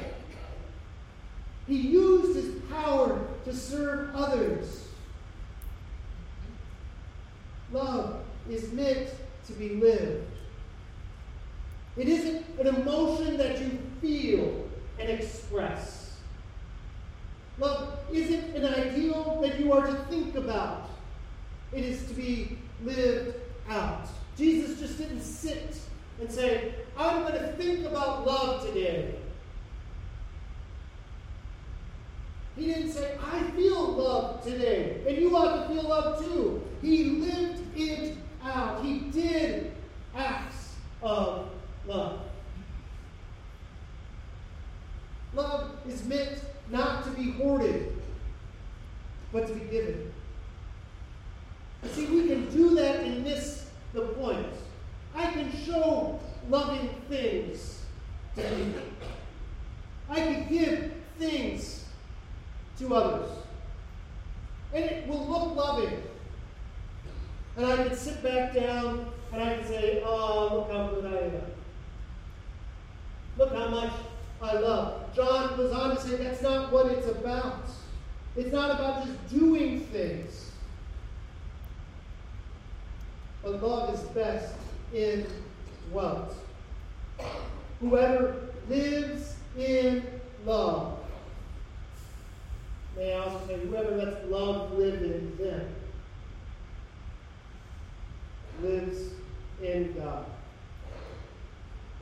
He 1.67 1.77
used 1.77 2.35
his 2.35 2.61
power 2.69 3.25
to 3.45 3.53
serve 3.53 4.15
others. 4.15 4.87
Love 7.71 8.21
is 8.49 8.71
meant 8.73 9.09
to 9.47 9.53
be 9.53 9.69
lived. 9.69 10.27
It 11.95 12.07
isn't 12.07 12.45
an 12.59 12.67
emotion 12.67 13.37
that 13.37 13.59
you 13.59 13.79
feel 14.01 14.67
and 14.99 15.09
express. 15.09 16.17
Love 17.59 17.99
isn't 18.11 18.55
an 18.55 18.65
ideal 18.65 19.39
that 19.41 19.59
you 19.59 19.71
are 19.71 19.85
to 19.85 19.93
think 20.05 20.35
about. 20.35 20.89
It 21.71 21.83
is 21.83 22.05
to 22.07 22.13
be 22.13 22.57
lived 22.83 23.35
out. 23.69 24.07
Jesus 24.37 24.79
just 24.79 24.97
didn't 24.97 25.21
sit 25.21 25.77
and 26.19 26.31
say, 26.31 26.73
I'm 27.03 27.23
going 27.23 27.33
to 27.33 27.51
think 27.53 27.85
about 27.85 28.25
love 28.25 28.65
today. 28.65 29.15
He 32.55 32.67
didn't 32.67 32.91
say, 32.91 33.17
I 33.21 33.43
feel 33.51 33.91
love 33.93 34.43
today, 34.43 35.03
and 35.07 35.17
you 35.17 35.35
ought 35.35 35.67
to 35.67 35.73
feel 35.73 35.83
love 35.83 36.23
too. 36.23 36.63
He 36.81 37.03
lived 37.05 37.61
it 37.75 38.17
out. 38.43 38.83
He 38.83 38.99
did 38.99 39.73
acts 40.15 40.75
of 41.01 41.49
love. 41.85 42.21
Love 45.33 45.71
is 45.87 46.05
meant 46.05 46.39
not 46.69 47.03
to 47.03 47.09
be 47.11 47.31
hoarded, 47.31 48.01
but 49.33 49.47
to 49.47 49.53
be 49.53 49.65
given. 49.65 50.13
see, 51.91 52.05
we 52.05 52.27
can 52.27 52.49
do 52.51 52.75
that 52.75 53.01
and 53.01 53.23
miss 53.23 53.65
the 53.93 54.01
point. 54.01 54.47
I 55.15 55.31
can 55.31 55.51
show 55.65 56.19
loving 56.49 56.89
things 57.09 57.85
to 58.35 58.41
people. 58.41 58.81
I 60.09 60.15
can 60.15 60.47
give 60.47 60.91
things 61.17 61.85
to 62.79 62.95
others. 62.95 63.29
And 64.73 64.83
it 64.83 65.07
will 65.07 65.27
look 65.27 65.55
loving. 65.55 66.03
And 67.55 67.65
I 67.65 67.75
can 67.87 67.95
sit 67.95 68.23
back 68.23 68.53
down 68.53 69.11
and 69.31 69.41
I 69.43 69.57
can 69.57 69.67
say, 69.67 70.01
Oh, 70.05 70.49
look 70.53 70.71
how 70.71 70.87
good 70.87 71.05
I 71.05 71.25
am. 71.37 71.41
Look 73.37 73.53
how 73.53 73.69
much 73.69 73.93
I 74.41 74.53
love. 74.53 75.15
John 75.15 75.55
goes 75.55 75.71
on 75.71 75.95
to 75.95 76.01
say 76.01 76.15
that's 76.17 76.41
not 76.41 76.71
what 76.71 76.87
it's 76.87 77.07
about. 77.07 77.65
It's 78.35 78.51
not 78.51 78.71
about 78.71 79.05
just 79.05 79.29
doing 79.29 79.81
things. 79.87 80.51
But 83.43 83.61
love 83.61 83.93
is 83.93 84.01
best 84.09 84.55
in 84.93 85.25
what? 85.91 86.33
Whoever 87.79 88.35
lives 88.69 89.35
in 89.57 90.03
love. 90.45 90.99
May 92.95 93.13
I 93.13 93.19
also 93.19 93.47
say, 93.47 93.59
whoever 93.59 93.95
lets 93.95 94.25
love 94.29 94.73
live 94.73 95.01
in 95.01 95.35
them 95.37 95.67
lives 98.61 99.13
in 99.61 99.93
God. 99.93 100.25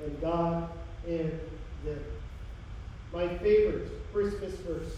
And 0.03 0.21
God 0.21 0.69
in 1.07 1.39
them. 1.85 2.03
My 3.13 3.27
favorite 3.37 3.89
Christmas 4.13 4.53
verse 4.55 4.95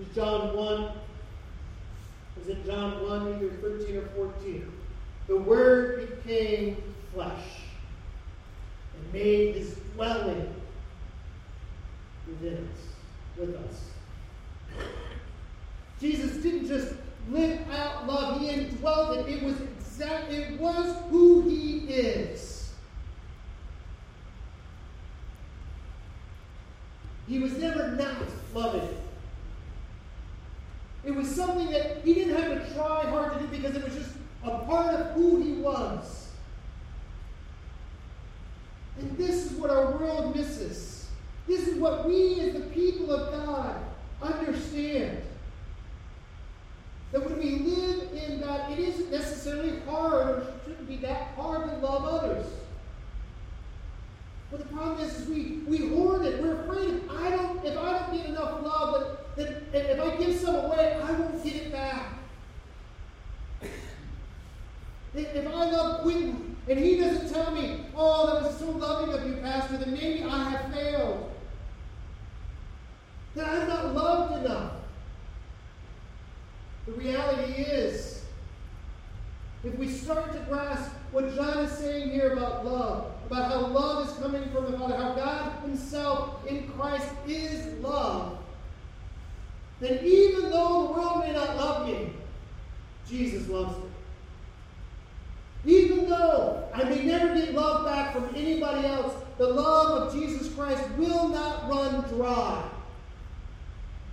is 0.00 0.14
John 0.14 0.56
1. 0.56 0.90
Is 2.42 2.48
it 2.48 2.66
John 2.66 3.02
1, 3.02 3.34
either 3.34 3.50
13 3.50 3.96
or 3.96 4.06
14? 4.30 4.72
The 5.26 5.36
Word 5.36 6.22
became 6.24 6.76
flesh 7.12 7.42
and 8.96 9.12
made 9.12 9.56
his 9.56 9.74
dwelling 9.94 10.54
within 12.26 12.68
us, 12.68 13.38
with 13.38 13.54
us. 13.56 13.90
Jesus 16.00 16.42
didn't 16.42 16.68
just 16.68 16.94
live 17.30 17.60
out 17.70 18.06
love, 18.06 18.40
he 18.40 18.50
indwelt 18.50 19.18
it. 19.18 19.28
It 19.28 19.42
was 19.42 19.60
exact 19.60 20.30
it 20.30 20.60
was 20.60 20.94
who 21.10 21.48
he 21.48 21.78
is. 21.88 22.72
He 27.26 27.38
was 27.38 27.56
never 27.58 27.92
not 27.92 28.16
loving. 28.54 28.88
It 31.04 31.14
was 31.14 31.34
something 31.34 31.70
that 31.70 32.04
he 32.04 32.14
didn't 32.14 32.36
have 32.36 32.68
to 32.68 32.74
try 32.74 33.04
hard 33.04 33.32
to 33.34 33.38
do 33.38 33.46
because 33.46 33.74
it 33.74 33.84
was 33.84 33.94
just 33.94 34.10
a 34.44 34.58
part 34.60 34.94
of 34.94 35.14
who 35.14 35.42
he 35.42 35.52
was. 35.54 36.25
And 38.98 39.16
this 39.18 39.50
is 39.50 39.52
what 39.52 39.70
our 39.70 39.92
world 39.92 40.34
misses. 40.34 41.08
This 41.46 41.68
is 41.68 41.78
what 41.78 42.06
we, 42.06 42.40
as 42.40 42.54
the 42.54 42.60
people 42.60 43.12
of 43.12 43.32
God, 43.32 43.76
understand. 44.22 45.22
That 47.12 47.24
when 47.24 47.38
we 47.38 47.58
live 47.58 48.12
in 48.12 48.40
God, 48.40 48.72
it 48.72 48.78
isn't 48.78 49.10
necessarily 49.10 49.78
hard 49.80 50.28
or 50.28 50.46
shouldn't 50.64 50.88
be 50.88 50.96
that 50.98 51.28
hard 51.36 51.68
to 51.68 51.76
love 51.76 52.04
others. 52.04 52.46
But 54.50 54.60
the 54.60 54.74
problem 54.74 55.00
is, 55.00 55.20
is 55.20 55.28
we, 55.28 55.60
we 55.66 55.88
hoard 55.88 56.24
it. 56.24 56.42
We're 56.42 56.62
afraid 56.62 56.88
if 56.88 57.10
I 57.10 57.30
don't 57.30 57.64
if 57.64 57.76
I 57.76 57.98
don't 57.98 58.16
get 58.16 58.26
enough 58.26 58.62
love, 58.62 59.18
that, 59.36 59.62
if 59.72 60.00
I 60.00 60.16
give 60.16 60.38
some 60.38 60.54
away, 60.54 61.00
I 61.02 61.12
won't 61.12 61.42
get 61.44 61.54
it 61.54 61.72
back. 61.72 62.12
If 65.14 65.46
I 65.46 65.70
love 65.70 66.02
Quentin 66.02 66.45
and 66.68 66.78
he 66.78 66.96
doesn't 66.98 67.32
tell 67.32 67.52
me, 67.52 67.86
oh, 67.94 68.26
that 68.26 68.42
was 68.42 68.58
so 68.58 68.70
loving 68.70 69.14
of 69.14 69.26
you, 69.26 69.36
Pastor, 69.36 69.76
that 69.76 69.88
maybe 69.88 70.24
I 70.24 70.50
have 70.50 70.72
failed. 70.72 71.30
That 73.34 73.48
I'm 73.48 73.68
not 73.68 73.94
loved 73.94 74.44
enough. 74.44 74.72
The 76.86 76.92
reality 76.92 77.52
is, 77.52 78.24
if 79.62 79.76
we 79.76 79.88
start 79.88 80.32
to 80.32 80.38
grasp 80.40 80.90
what 81.12 81.34
John 81.34 81.58
is 81.58 81.72
saying 81.72 82.10
here 82.10 82.32
about 82.32 82.64
love, 82.64 83.12
about 83.26 83.50
how 83.50 83.66
love 83.66 84.08
is 84.08 84.14
coming 84.16 84.48
from 84.50 84.70
the 84.70 84.78
Father, 84.78 84.96
how 84.96 85.14
God 85.14 85.62
Himself 85.62 86.46
in 86.46 86.68
Christ 86.68 87.08
is 87.26 87.66
love, 87.80 88.38
then 89.80 90.04
even 90.04 90.50
though 90.50 90.86
the 90.86 90.92
world 91.00 91.20
may 91.20 91.32
not 91.32 91.56
love 91.56 91.88
me, 91.88 92.12
Jesus 93.08 93.48
loves 93.48 93.76
me. 93.78 93.85
Even 95.66 96.08
though 96.08 96.68
I 96.72 96.84
may 96.84 97.04
never 97.04 97.34
get 97.34 97.52
love 97.52 97.84
back 97.84 98.14
from 98.14 98.30
anybody 98.36 98.86
else, 98.86 99.12
the 99.36 99.48
love 99.48 100.02
of 100.02 100.14
Jesus 100.14 100.54
Christ 100.54 100.88
will 100.96 101.28
not 101.28 101.68
run 101.68 102.08
dry. 102.08 102.70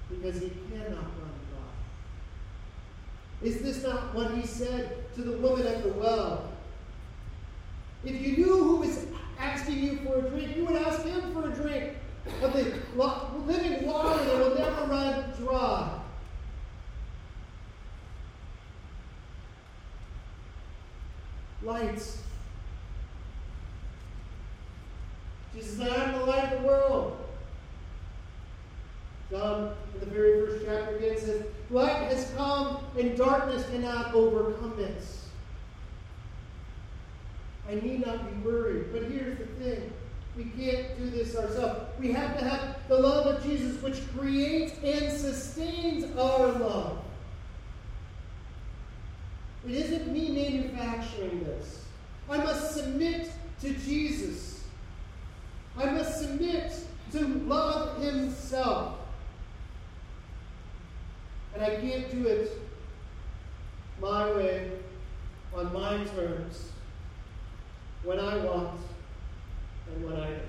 Because 0.09 0.41
he 0.41 0.51
cannot 0.71 0.95
run 0.95 1.33
dry. 1.51 1.71
Is 3.43 3.61
this 3.61 3.83
not 3.83 4.15
what 4.15 4.33
he 4.33 4.47
said 4.47 5.13
to 5.13 5.21
the 5.21 5.37
woman 5.37 5.67
at 5.67 5.83
the 5.83 5.89
well? 5.89 6.51
If 8.03 8.19
you 8.19 8.37
knew 8.37 8.57
who 8.63 8.75
was 8.77 9.05
asking 9.39 9.79
you 9.83 9.97
for 9.97 10.17
a 10.17 10.29
drink, 10.29 10.57
you 10.57 10.65
would 10.65 10.75
ask 10.75 11.05
him 11.05 11.33
for 11.33 11.49
a 11.49 11.53
drink 11.53 11.93
of 12.41 12.53
the 12.53 12.79
living 13.45 13.85
water 13.85 14.23
that 14.23 14.37
will 14.39 14.55
never 14.55 14.85
run 14.87 15.33
dry. 15.37 15.99
Lights. 21.65 22.21
Jesus 25.55 25.77
said, 25.77 25.89
I 25.89 26.03
am 26.05 26.19
the 26.19 26.25
light 26.25 26.53
of 26.53 26.61
the 26.61 26.67
world. 26.67 27.17
John, 29.29 29.73
in 29.93 29.99
the 29.99 30.05
very 30.05 30.45
first 30.45 30.65
chapter 30.65 30.95
again, 30.97 31.17
says, 31.17 31.45
Light 31.69 32.11
has 32.11 32.31
come, 32.35 32.79
and 32.97 33.17
darkness 33.17 33.65
cannot 33.69 34.13
overcome 34.13 34.79
it. 34.79 35.03
I 37.69 37.75
need 37.75 38.05
not 38.05 38.29
be 38.29 38.49
worried. 38.49 38.91
But 38.91 39.03
here's 39.03 39.37
the 39.37 39.45
thing 39.45 39.93
we 40.35 40.45
can't 40.45 40.97
do 40.97 41.09
this 41.09 41.35
ourselves. 41.35 41.81
We 41.99 42.11
have 42.11 42.37
to 42.39 42.45
have 42.45 42.77
the 42.87 42.97
love 42.97 43.27
of 43.27 43.43
Jesus, 43.43 43.81
which 43.81 44.01
creates 44.17 44.73
and 44.83 45.11
sustains 45.11 46.05
our 46.17 46.51
love. 46.53 47.02
It 49.65 49.71
isn't 49.71 50.11
me 50.11 50.29
manufacturing 50.29 51.43
this. 51.43 51.85
I 52.29 52.37
must 52.37 52.73
submit 52.73 53.31
to 53.61 53.73
Jesus. 53.73 54.63
I 55.77 55.85
must 55.85 56.19
submit 56.19 56.73
to 57.11 57.25
love 57.25 58.01
Himself. 58.01 58.97
And 61.53 61.63
I 61.63 61.75
can't 61.75 62.11
do 62.11 62.27
it 62.27 62.59
my 64.01 64.31
way, 64.33 64.71
on 65.55 65.71
my 65.71 66.03
terms, 66.03 66.71
when 68.03 68.19
I 68.19 68.37
want 68.37 68.79
and 69.87 70.05
when 70.05 70.15
I 70.15 70.27
don't. 70.27 70.41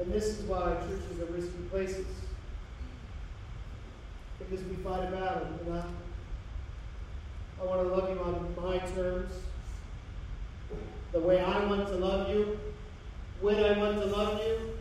And 0.00 0.12
this 0.12 0.24
is 0.24 0.42
why 0.46 0.74
churches 0.88 1.20
are 1.20 1.32
risky 1.32 1.62
places. 1.70 2.06
Because 4.38 4.64
we 4.64 4.76
fight 4.76 5.08
a 5.08 5.10
battle, 5.10 5.48
you 5.64 5.72
know? 5.72 5.84
I 7.60 7.64
want 7.64 7.82
to 7.82 7.94
love 7.94 8.10
you 8.10 8.20
on 8.20 8.54
my 8.60 8.78
terms, 8.78 9.32
the 11.12 11.20
way 11.20 11.40
I 11.40 11.64
want 11.66 11.86
to 11.88 11.94
love 11.94 12.28
you, 12.28 12.58
when 13.40 13.62
I 13.62 13.78
want 13.78 13.98
to 14.00 14.06
love 14.06 14.40
you. 14.40 14.74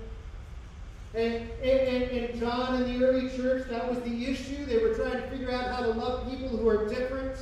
And, 1.14 1.50
and, 1.62 2.10
and, 2.12 2.40
John 2.40 2.82
in 2.82 3.00
the 3.00 3.06
early 3.06 3.30
church, 3.38 3.70
that 3.70 3.88
was 3.88 4.00
the 4.00 4.26
issue. 4.26 4.66
They 4.66 4.80
were 4.80 4.96
trying 4.96 5.22
to 5.22 5.30
figure 5.30 5.52
out 5.52 5.74
how 5.76 5.84
to 5.84 5.90
love 5.90 6.28
people 6.28 6.50
who 6.50 6.68
are 6.68 6.90
different, 6.90 7.38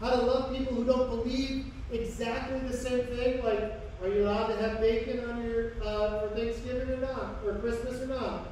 how 0.00 0.10
to 0.10 0.22
love 0.22 0.56
people 0.56 0.74
who 0.74 0.84
don't 0.84 1.10
believe 1.10 1.66
exactly 1.90 2.60
the 2.60 2.76
same 2.76 3.04
thing. 3.06 3.42
Like, 3.42 3.80
are 4.02 4.08
you 4.08 4.24
allowed 4.24 4.48
to 4.48 4.56
have 4.56 4.80
bacon 4.80 5.28
on 5.28 5.44
your 5.44 5.72
uh, 5.82 6.20
for 6.20 6.28
Thanksgiving 6.36 6.88
or 6.88 6.98
not, 6.98 7.38
or 7.44 7.54
Christmas 7.54 8.00
or 8.00 8.06
not? 8.06 8.48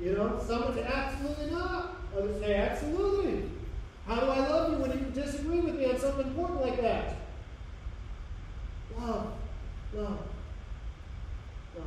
You 0.00 0.14
know, 0.14 0.42
some 0.46 0.64
would 0.64 0.74
say 0.74 0.84
absolutely 0.84 1.50
not. 1.50 2.01
Others 2.16 2.40
say 2.40 2.54
absolutely. 2.54 3.50
How 4.06 4.20
do 4.20 4.26
I 4.26 4.48
love 4.48 4.72
you 4.72 4.78
when 4.78 4.90
you 4.92 5.06
disagree 5.14 5.60
with 5.60 5.76
me 5.76 5.86
on 5.86 5.98
something 5.98 6.26
important 6.26 6.60
like 6.60 6.80
that? 6.80 7.16
Love, 8.98 9.32
love, 9.94 10.18
love. 11.76 11.86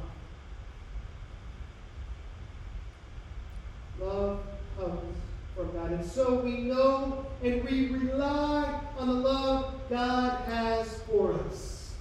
Love 3.99 4.39
comes 4.77 5.17
from 5.55 5.71
God. 5.73 5.91
And 5.91 6.05
so 6.05 6.35
we 6.35 6.63
know 6.63 7.25
and 7.43 7.63
we 7.63 7.89
rely 7.89 8.81
on 8.97 9.07
the 9.07 9.13
love 9.13 9.73
God 9.89 10.41
has 10.45 10.99
for 11.01 11.33
us. 11.33 11.93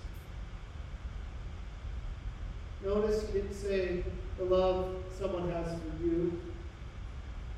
Notice 2.84 3.26
he 3.26 3.32
didn't 3.32 3.54
say 3.54 4.04
the 4.38 4.44
love 4.44 4.94
someone 5.18 5.50
has 5.50 5.66
for 5.66 6.04
you, 6.04 6.38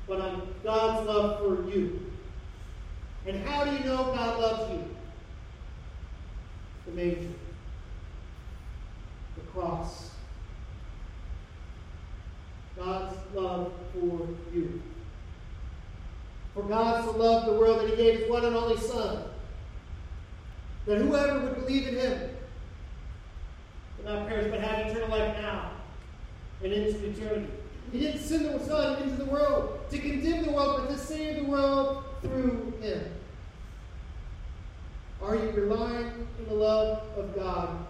but 0.07 0.21
on 0.21 0.53
God's 0.63 1.07
love 1.07 1.39
for 1.39 1.69
you. 1.69 1.99
And 3.25 3.43
how 3.45 3.65
do 3.65 3.71
you 3.71 3.83
know 3.83 4.05
God 4.05 4.39
loves 4.39 4.71
you? 4.71 4.83
The 6.85 6.91
manger, 6.93 7.33
the 9.35 9.41
cross. 9.51 10.11
God's 12.77 13.17
love 13.33 13.73
for 13.93 14.27
you. 14.53 14.81
For 16.53 16.63
God 16.63 17.03
so 17.03 17.11
loved 17.11 17.47
the 17.47 17.53
world 17.53 17.81
that 17.81 17.89
he 17.89 17.95
gave 17.95 18.19
his 18.19 18.29
one 18.29 18.45
and 18.45 18.55
only 18.55 18.77
Son, 18.77 19.23
that 20.85 20.99
whoever 20.99 21.39
would 21.39 21.55
believe 21.55 21.87
in 21.87 21.95
him 21.95 22.29
would 23.97 24.05
not 24.05 24.27
perish 24.27 24.49
but 24.49 24.61
have 24.61 24.87
eternal 24.87 25.09
life 25.09 25.35
now 25.41 25.71
and 26.63 26.71
into 26.71 27.09
eternity. 27.09 27.51
He 27.91 27.99
didn't 27.99 28.21
send 28.21 28.45
the 28.45 28.59
Son 28.65 29.01
into 29.01 29.15
the 29.15 29.25
world 29.25 29.79
to 29.89 29.97
condemn 29.97 30.45
the 30.45 30.51
world, 30.51 30.81
but 30.81 30.93
to 30.93 30.99
save 30.99 31.37
the 31.37 31.51
world 31.51 32.03
through 32.21 32.73
him. 32.81 33.01
Are 35.21 35.35
you 35.35 35.51
relying 35.51 36.05
on 36.05 36.45
the 36.47 36.53
love 36.53 37.01
of 37.17 37.35
God 37.35 37.85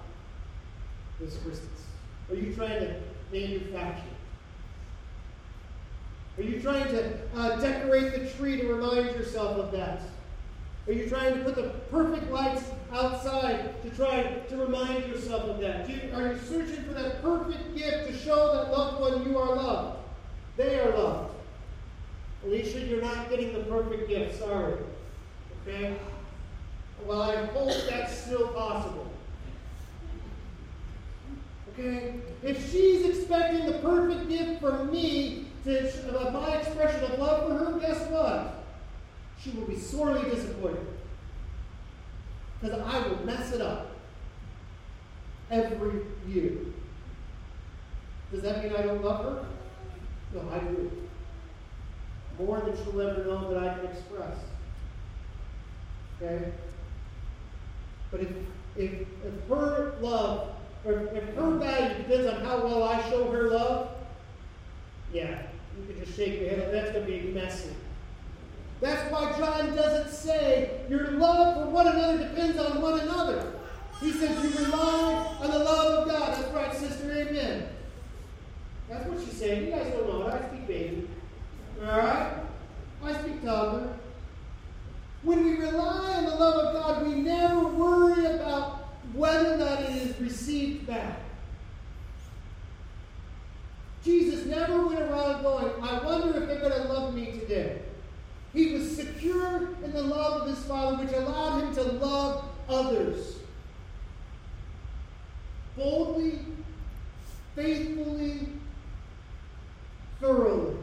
this 1.20 1.38
Christmas? 1.38 1.84
Are 2.30 2.36
you 2.36 2.54
trying 2.54 2.80
to 2.80 3.02
manufacture? 3.32 4.04
Are 6.38 6.44
you 6.44 6.62
trying 6.62 6.88
to 6.90 7.20
uh, 7.36 7.60
decorate 7.60 8.14
the 8.14 8.30
tree 8.38 8.62
to 8.62 8.68
remind 8.68 9.16
yourself 9.16 9.58
of 9.58 9.72
that? 9.72 10.02
Are 10.88 10.94
you 10.94 11.10
trying 11.10 11.34
to 11.34 11.44
put 11.44 11.56
the 11.56 11.70
perfect 11.92 12.32
lights 12.32 12.64
outside 12.94 13.82
to 13.84 13.90
try 13.90 14.24
to 14.24 14.58
remind 14.58 15.06
yourself 15.08 15.44
of 15.44 15.60
that? 15.60 15.90
You, 15.90 16.00
are 16.14 16.32
you 16.32 16.40
searching 16.40 16.84
for 16.86 16.94
that 16.94 17.22
perfect 17.22 17.76
gift 17.76 18.08
to 18.08 18.18
show 18.18 18.54
that 18.54 18.72
loved 18.72 19.02
one 19.02 19.28
you 19.28 19.38
are 19.38 19.56
loved? 19.56 20.00
They 20.56 20.80
are 20.80 20.98
loved. 20.98 21.34
Alicia, 22.46 22.80
you're 22.80 23.02
not 23.02 23.30
getting 23.30 23.52
the 23.52 23.60
perfect 23.60 24.08
gift. 24.08 24.40
Sorry. 24.40 24.76
Okay? 25.68 25.98
Well, 27.06 27.22
I 27.22 27.46
hope 27.48 27.74
that's 27.90 28.18
still 28.18 28.48
possible. 28.50 29.12
Okay? 31.74 32.16
If 32.44 32.72
she's 32.72 33.06
expecting 33.06 33.66
the 33.66 33.80
perfect 33.80 34.30
gift 34.30 34.62
from 34.62 34.90
me, 34.90 35.48
to, 35.66 36.32
my 36.32 36.56
expression 36.56 37.04
of 37.12 37.20
love 37.20 37.48
for 37.48 37.58
her, 37.58 37.80
guess 37.80 38.10
what? 38.10 38.67
She 39.48 39.58
will 39.58 39.68
be 39.68 39.78
sorely 39.78 40.30
disappointed. 40.30 40.88
Because 42.62 42.82
I 42.82 43.08
will 43.08 43.26
mess 43.26 43.54
it 43.54 43.62
up 43.62 43.92
every 45.50 46.02
year. 46.28 46.54
Does 48.32 48.42
that 48.42 48.64
mean 48.64 48.74
I 48.76 48.82
don't 48.82 49.04
love 49.04 49.24
her? 49.24 49.46
No, 50.34 50.50
I 50.52 50.60
do. 50.60 50.92
More 52.40 52.60
than 52.60 52.76
she'll 52.76 53.00
ever 53.00 53.24
know 53.24 53.54
that 53.54 53.64
I 53.64 53.76
can 53.76 53.86
express. 53.86 54.38
Okay? 56.22 56.52
But 58.12 58.22
if, 58.22 58.30
if, 58.76 58.92
if 59.02 59.48
her 59.50 59.96
love, 60.02 60.50
or 60.84 61.10
if 61.16 61.36
her 61.36 61.58
value 61.58 61.96
depends 61.96 62.28
on 62.28 62.42
how 62.44 62.64
well 62.64 62.84
I 62.84 63.10
show 63.10 63.32
her 63.32 63.44
love, 63.44 63.90
yeah, 65.14 65.44
you 65.78 65.86
could 65.86 66.04
just 66.04 66.18
shake 66.18 66.42
your 66.42 66.50
head. 66.50 66.74
That's 66.74 66.92
going 66.92 67.06
to 67.06 67.12
be 67.12 67.32
messy. 67.32 67.70
That's 68.80 69.12
why 69.12 69.36
John 69.38 69.76
doesn't 69.76 70.14
say 70.14 70.82
your 70.90 71.12
love 71.12 71.56
for 71.56 71.70
one 71.72 71.88
another 71.88 72.20
depends 72.20 72.60
on 72.60 72.82
one 72.82 73.00
another. 73.00 73.54
He 74.00 74.12
says 74.12 74.44
you 74.44 74.66
rely 74.66 75.36
on 75.42 75.50
the 75.50 75.60
love 75.60 76.00
of 76.00 76.10
God. 76.10 76.38
That's 76.38 76.54
right, 76.54 76.74
sister. 76.76 77.12
Amen. 77.12 77.70
That's 78.88 79.08
what 79.08 79.20
she's 79.20 79.38
saying. 79.38 79.66
You 79.66 79.72
guys 79.72 79.92
don't 79.92 80.08
know 80.08 80.28
it. 80.28 80.34
I 80.34 80.48
speak 80.48 80.68
baby. 80.68 81.10
All 81.82 81.98
right? 81.98 82.34
I 83.04 83.14
speak 83.22 83.44
toddler. 83.44 83.98
When 85.24 85.44
we 85.44 85.56
rely 85.56 86.16
on 86.16 86.26
the 86.26 86.36
love 86.36 86.66
of 86.66 86.74
God, 86.74 87.08
we 87.08 87.16
never 87.16 87.68
worry 87.68 88.26
about 88.26 88.88
whether 89.14 89.56
or 89.56 89.58
not 89.58 89.82
it 89.82 89.90
is 89.90 90.20
received 90.22 90.86
back. 90.86 91.20
Jesus 94.04 94.46
never 94.46 94.86
went 94.86 95.02
around 95.02 95.42
going, 95.42 95.72
I 95.82 96.06
wonder 96.06 96.42
if 96.42 96.48
they're 96.48 96.62
going 96.62 96.82
to 96.82 96.88
love 96.88 97.14
me 97.14 97.32
today. 97.32 97.82
He 98.58 98.74
was 98.74 98.96
secure 98.96 99.70
in 99.84 99.92
the 99.92 100.02
love 100.02 100.42
of 100.42 100.48
his 100.48 100.58
Father, 100.66 101.04
which 101.04 101.14
allowed 101.14 101.62
him 101.62 101.76
to 101.76 101.84
love 101.84 102.44
others 102.68 103.36
boldly, 105.78 106.40
faithfully, 107.54 108.48
thoroughly. 110.20 110.76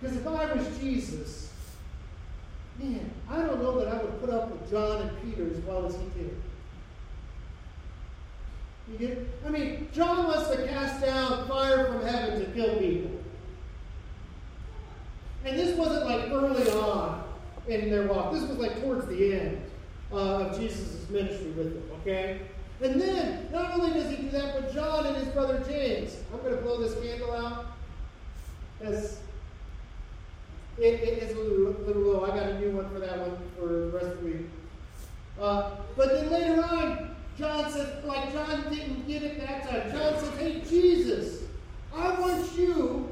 Because 0.00 0.16
if 0.16 0.26
I 0.26 0.52
was 0.52 0.78
Jesus, 0.80 1.52
man, 2.80 3.08
I 3.30 3.36
don't 3.36 3.62
know 3.62 3.78
that 3.78 3.86
I 3.86 4.02
would 4.02 4.20
put 4.20 4.30
up 4.30 4.50
with 4.50 4.68
John 4.68 5.02
and 5.02 5.22
Peter 5.22 5.48
as 5.48 5.58
well 5.58 5.86
as 5.86 5.94
he 5.94 6.20
did. 6.20 6.42
You 8.90 8.98
get, 8.98 9.28
I 9.46 9.50
mean, 9.50 9.88
John 9.92 10.26
wants 10.26 10.50
to 10.50 10.66
cast 10.66 11.00
down 11.00 11.46
fire 11.46 11.86
from 11.86 12.04
heaven 12.04 12.40
to 12.40 12.46
kill 12.46 12.76
people. 12.78 13.21
And 15.44 15.58
this 15.58 15.76
wasn't 15.76 16.06
like 16.06 16.30
early 16.30 16.70
on 16.70 17.24
in 17.68 17.90
their 17.90 18.06
walk. 18.06 18.32
This 18.32 18.42
was 18.42 18.58
like 18.58 18.80
towards 18.80 19.06
the 19.06 19.34
end 19.34 19.62
uh, 20.12 20.16
of 20.16 20.58
Jesus' 20.58 21.08
ministry 21.10 21.50
with 21.50 21.74
them, 21.74 21.90
okay? 22.00 22.40
And 22.82 23.00
then, 23.00 23.48
not 23.52 23.74
only 23.74 23.92
does 23.92 24.10
he 24.10 24.16
do 24.16 24.30
that, 24.30 24.54
but 24.54 24.74
John 24.74 25.06
and 25.06 25.16
his 25.16 25.28
brother 25.28 25.62
James. 25.68 26.16
I'm 26.32 26.40
going 26.40 26.56
to 26.56 26.60
blow 26.62 26.80
this 26.80 26.94
candle 27.04 27.32
out. 27.32 27.66
As 28.80 29.20
it, 30.78 30.94
it 30.94 31.22
is 31.22 31.36
a 31.36 31.38
little, 31.38 31.72
little 31.84 32.02
low. 32.02 32.24
I 32.24 32.28
got 32.28 32.48
a 32.48 32.58
new 32.58 32.70
one 32.70 32.90
for 32.90 32.98
that 32.98 33.18
one 33.18 33.36
for 33.56 33.68
the 33.68 33.86
rest 33.88 34.06
of 34.06 34.20
the 34.20 34.26
week. 34.26 34.46
Uh, 35.40 35.76
but 35.96 36.08
then 36.08 36.30
later 36.30 36.62
on, 36.64 37.14
John 37.38 37.70
said, 37.70 38.04
like 38.04 38.32
John 38.32 38.72
didn't 38.72 39.06
get 39.06 39.22
it 39.22 39.40
that 39.40 39.68
time. 39.68 39.90
John 39.92 40.18
said, 40.18 40.38
Hey, 40.38 40.62
Jesus, 40.68 41.42
I 41.94 42.18
want 42.18 42.52
you, 42.56 43.11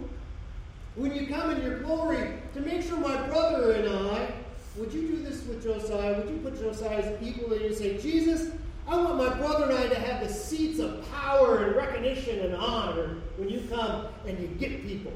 when 0.96 1.14
you 1.14 1.26
come 1.26 1.50
in 1.50 1.62
your 1.62 1.78
glory, 1.80 2.34
to 2.54 2.60
make 2.60 2.82
sure 2.82 2.98
my 2.98 3.26
brother 3.28 3.72
and 3.72 3.88
I, 3.88 4.32
would 4.76 4.92
you 4.92 5.08
do 5.08 5.22
this 5.22 5.44
with 5.46 5.62
Josiah? 5.62 6.18
Would 6.18 6.30
you 6.30 6.38
put 6.38 6.58
Josiah's 6.58 7.18
people 7.18 7.52
in 7.52 7.62
and 7.62 7.74
say, 7.74 7.98
Jesus, 7.98 8.50
I 8.88 8.96
want 8.96 9.18
my 9.18 9.34
brother 9.34 9.70
and 9.70 9.78
I 9.78 9.88
to 9.88 10.00
have 10.00 10.26
the 10.26 10.32
seats 10.32 10.80
of 10.80 11.08
power 11.12 11.64
and 11.64 11.76
recognition 11.76 12.40
and 12.40 12.54
honor 12.54 13.18
when 13.36 13.48
you 13.48 13.62
come 13.70 14.06
and 14.26 14.38
you 14.38 14.48
get 14.48 14.84
people. 14.84 15.12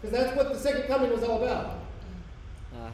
Because 0.00 0.16
that's 0.16 0.36
what 0.36 0.50
the 0.52 0.58
second 0.58 0.84
coming 0.84 1.10
was 1.10 1.22
all 1.22 1.42
about. 1.42 1.80
Uh, 2.74 2.90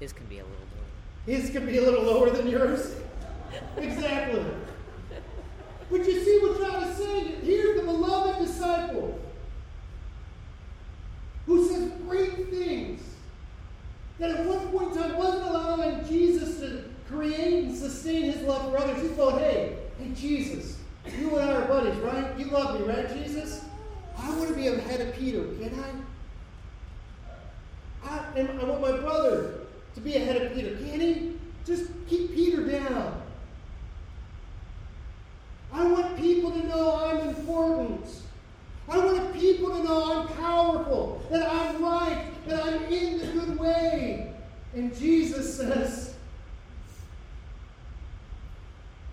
his 0.00 0.12
can 0.12 0.26
be 0.26 0.40
a 0.40 0.42
little 0.42 0.58
lower. 0.58 1.36
his 1.36 1.50
could 1.50 1.66
be 1.66 1.78
a 1.78 1.82
little 1.82 2.02
lower 2.02 2.30
than 2.30 2.48
yours. 2.48 2.96
exactly. 3.76 4.44
But 5.90 6.06
you 6.06 6.24
see 6.24 6.38
what 6.40 6.60
John 6.60 6.82
is 6.84 6.96
saying? 6.96 7.36
Here's 7.42 7.78
the 7.78 7.86
beloved 7.86 8.44
disciple 8.44 9.20
who 11.46 11.68
says 11.68 11.90
great 12.08 12.48
things 12.50 13.02
that 14.18 14.30
at 14.30 14.46
one 14.46 14.68
point 14.68 14.92
in 14.92 14.98
time 15.02 15.16
wasn't 15.16 15.42
allowing 15.46 16.04
Jesus 16.06 16.60
to 16.60 16.84
create 17.08 17.64
and 17.64 17.76
sustain 17.76 18.30
his 18.30 18.42
love 18.42 18.70
for 18.70 18.78
others. 18.78 19.02
He 19.02 19.08
thought, 19.08 19.40
hey, 19.40 19.76
hey, 19.98 20.12
Jesus, 20.14 20.78
you 21.18 21.36
and 21.36 21.50
I 21.50 21.54
are 21.54 21.66
buddies, 21.66 21.96
right? 22.00 22.38
You 22.38 22.46
love 22.46 22.78
me, 22.78 22.86
right, 22.86 23.08
Jesus? 23.12 23.64
I 24.16 24.30
want 24.36 24.48
to 24.48 24.54
be 24.54 24.68
ahead 24.68 25.00
of 25.00 25.14
Peter, 25.14 25.42
can 25.60 25.82
I? 28.04 28.08
I, 28.08 28.40
I 28.40 28.64
want 28.64 28.80
my 28.80 28.96
brother 28.98 29.60
to 29.94 30.00
be 30.00 30.16
ahead 30.16 30.40
of 30.40 30.54
Peter, 30.54 30.76
can 30.76 31.00
he? 31.00 31.38
Just 31.66 31.90
keep 32.08 32.34
Peter 32.34 32.64
down. 32.64 33.22
I 35.72 35.84
want 35.84 36.16
people 36.18 36.50
to 36.50 36.66
know 36.66 37.04
I'm 37.04 37.28
important. 37.28 38.06
I 38.92 38.98
want 38.98 39.32
people 39.32 39.70
to 39.70 39.82
know 39.82 40.20
I'm 40.20 40.28
powerful, 40.36 41.22
that 41.30 41.50
I'm 41.50 41.82
right, 41.82 42.26
that 42.46 42.62
I'm 42.62 42.84
in 42.92 43.18
the 43.18 43.26
good 43.26 43.58
way. 43.58 44.34
And 44.74 44.94
Jesus 44.94 45.56
says, 45.56 46.14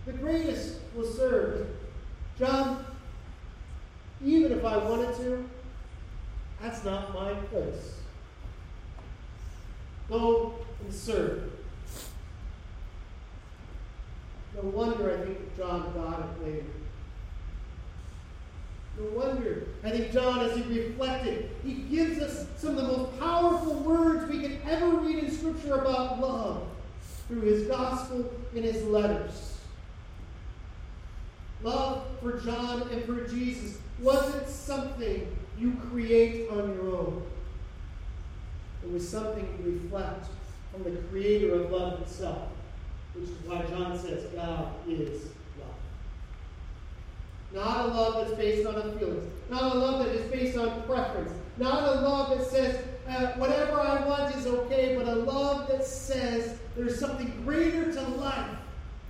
the 0.06 0.12
greatest 0.12 0.80
will 0.94 1.10
serve. 1.10 1.68
John, 2.38 2.86
even 4.22 4.52
if 4.52 4.65
I 4.65 4.76
wanted 4.76 5.15
to, 5.15 5.50
that's 6.62 6.84
not 6.84 7.13
my 7.13 7.34
place. 7.34 7.96
Go 10.10 10.56
and 10.84 10.94
serve. 10.94 11.54
No 14.56 14.62
wonder 14.72 15.18
I 15.18 15.26
think 15.26 15.56
John 15.56 15.94
got 15.94 16.20
it 16.20 16.46
later. 16.46 16.65
No 19.00 19.06
wonder. 19.18 19.68
I 19.84 19.92
think 19.92 20.12
John, 20.12 20.42
as 20.42 20.58
he 20.58 20.64
reflected, 20.64 21.50
he 21.64 21.74
gives 21.74 22.20
us 22.20 22.48
some 22.58 22.78
of 22.78 22.86
the 22.86 22.98
most 22.98 23.20
powerful 23.20 23.76
words 23.76 24.30
we 24.30 24.42
could 24.42 24.60
ever 24.68 24.90
read 24.98 25.24
in 25.24 25.32
Scripture 25.32 25.76
about 25.76 26.20
love 26.20 26.68
through 27.28 27.42
his 27.42 27.68
gospel 27.68 28.30
and 28.54 28.66
his 28.66 28.84
letters. 28.84 29.58
Love 31.64 32.04
for 32.22 32.40
John 32.40 32.90
and 32.92 33.04
for 33.06 33.28
Jesus 33.28 33.80
wasn't 34.00 34.48
something 34.48 35.34
you 35.58 35.74
create 35.92 36.50
on 36.50 36.74
your 36.74 36.98
own. 36.98 37.24
It 38.84 38.92
was 38.92 39.08
something 39.08 39.48
you 39.64 39.82
reflect 39.84 40.26
from 40.72 40.84
the 40.84 40.92
creator 41.10 41.54
of 41.54 41.72
love 41.72 42.02
itself, 42.02 42.50
which 43.14 43.30
is 43.30 43.36
why 43.46 43.62
John 43.70 43.98
says 43.98 44.24
God 44.34 44.74
is 44.88 45.30
not 47.54 47.86
a 47.86 47.88
love 47.88 48.16
that's 48.16 48.38
based 48.38 48.68
on 48.68 48.76
a 48.76 48.98
feelings. 48.98 49.32
Not 49.50 49.76
a 49.76 49.80
love 49.80 50.06
that 50.06 50.14
is 50.14 50.32
based 50.32 50.58
on 50.58 50.84
preference. 50.84 51.32
Not 51.58 51.84
a 51.84 52.02
love 52.02 52.38
that 52.38 52.48
says, 52.48 52.86
uh, 53.08 53.34
whatever 53.34 53.82
I 53.82 54.06
want 54.06 54.36
is 54.36 54.46
okay, 54.46 54.96
but 54.96 55.08
a 55.08 55.16
love 55.16 55.68
that 55.68 55.84
says 55.84 56.60
there's 56.76 57.00
something 57.00 57.42
greater 57.44 57.92
to 57.92 58.02
life 58.02 58.58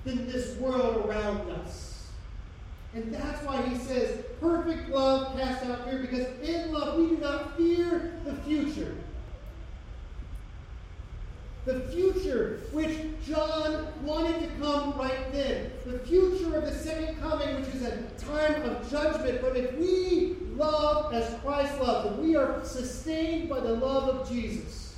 than 0.06 0.26
this 0.26 0.56
world 0.58 1.06
around 1.06 1.50
us. 1.52 2.08
And 2.94 3.14
that's 3.14 3.44
why 3.46 3.62
he 3.64 3.76
says, 3.78 4.24
perfect 4.40 4.90
love 4.90 5.38
casts 5.38 5.66
out 5.66 5.86
fear, 5.86 6.00
because 6.00 6.26
in 6.42 6.72
love 6.74 6.98
we 6.98 7.10
do 7.10 7.18
not 7.18 7.56
fear 7.58 8.20
the 8.26 8.34
future 8.38 8.96
the 11.74 11.80
future 11.92 12.62
which 12.72 12.98
John 13.28 13.88
wanted 14.04 14.40
to 14.40 14.48
come 14.60 14.98
right 14.98 15.32
then. 15.32 15.72
The 15.86 16.00
future 16.00 16.56
of 16.56 16.66
the 16.66 16.74
second 16.74 17.20
coming, 17.20 17.56
which 17.56 17.68
is 17.76 17.84
a 17.84 18.02
time 18.18 18.64
of 18.64 18.90
judgment. 18.90 19.42
But 19.42 19.56
if 19.56 19.78
we 19.78 20.38
love 20.56 21.14
as 21.14 21.40
Christ 21.42 21.80
loved, 21.80 22.14
if 22.14 22.26
we 22.26 22.36
are 22.36 22.64
sustained 22.66 23.50
by 23.50 23.60
the 23.60 23.74
love 23.74 24.10
of 24.10 24.30
Jesus, 24.30 24.98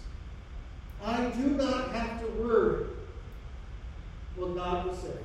I 1.04 1.26
do 1.32 1.48
not 1.50 1.92
have 1.92 2.22
to 2.22 2.28
worry 2.42 2.86
what 4.36 4.56
God 4.56 4.86
will 4.86 4.96
say. 4.96 5.18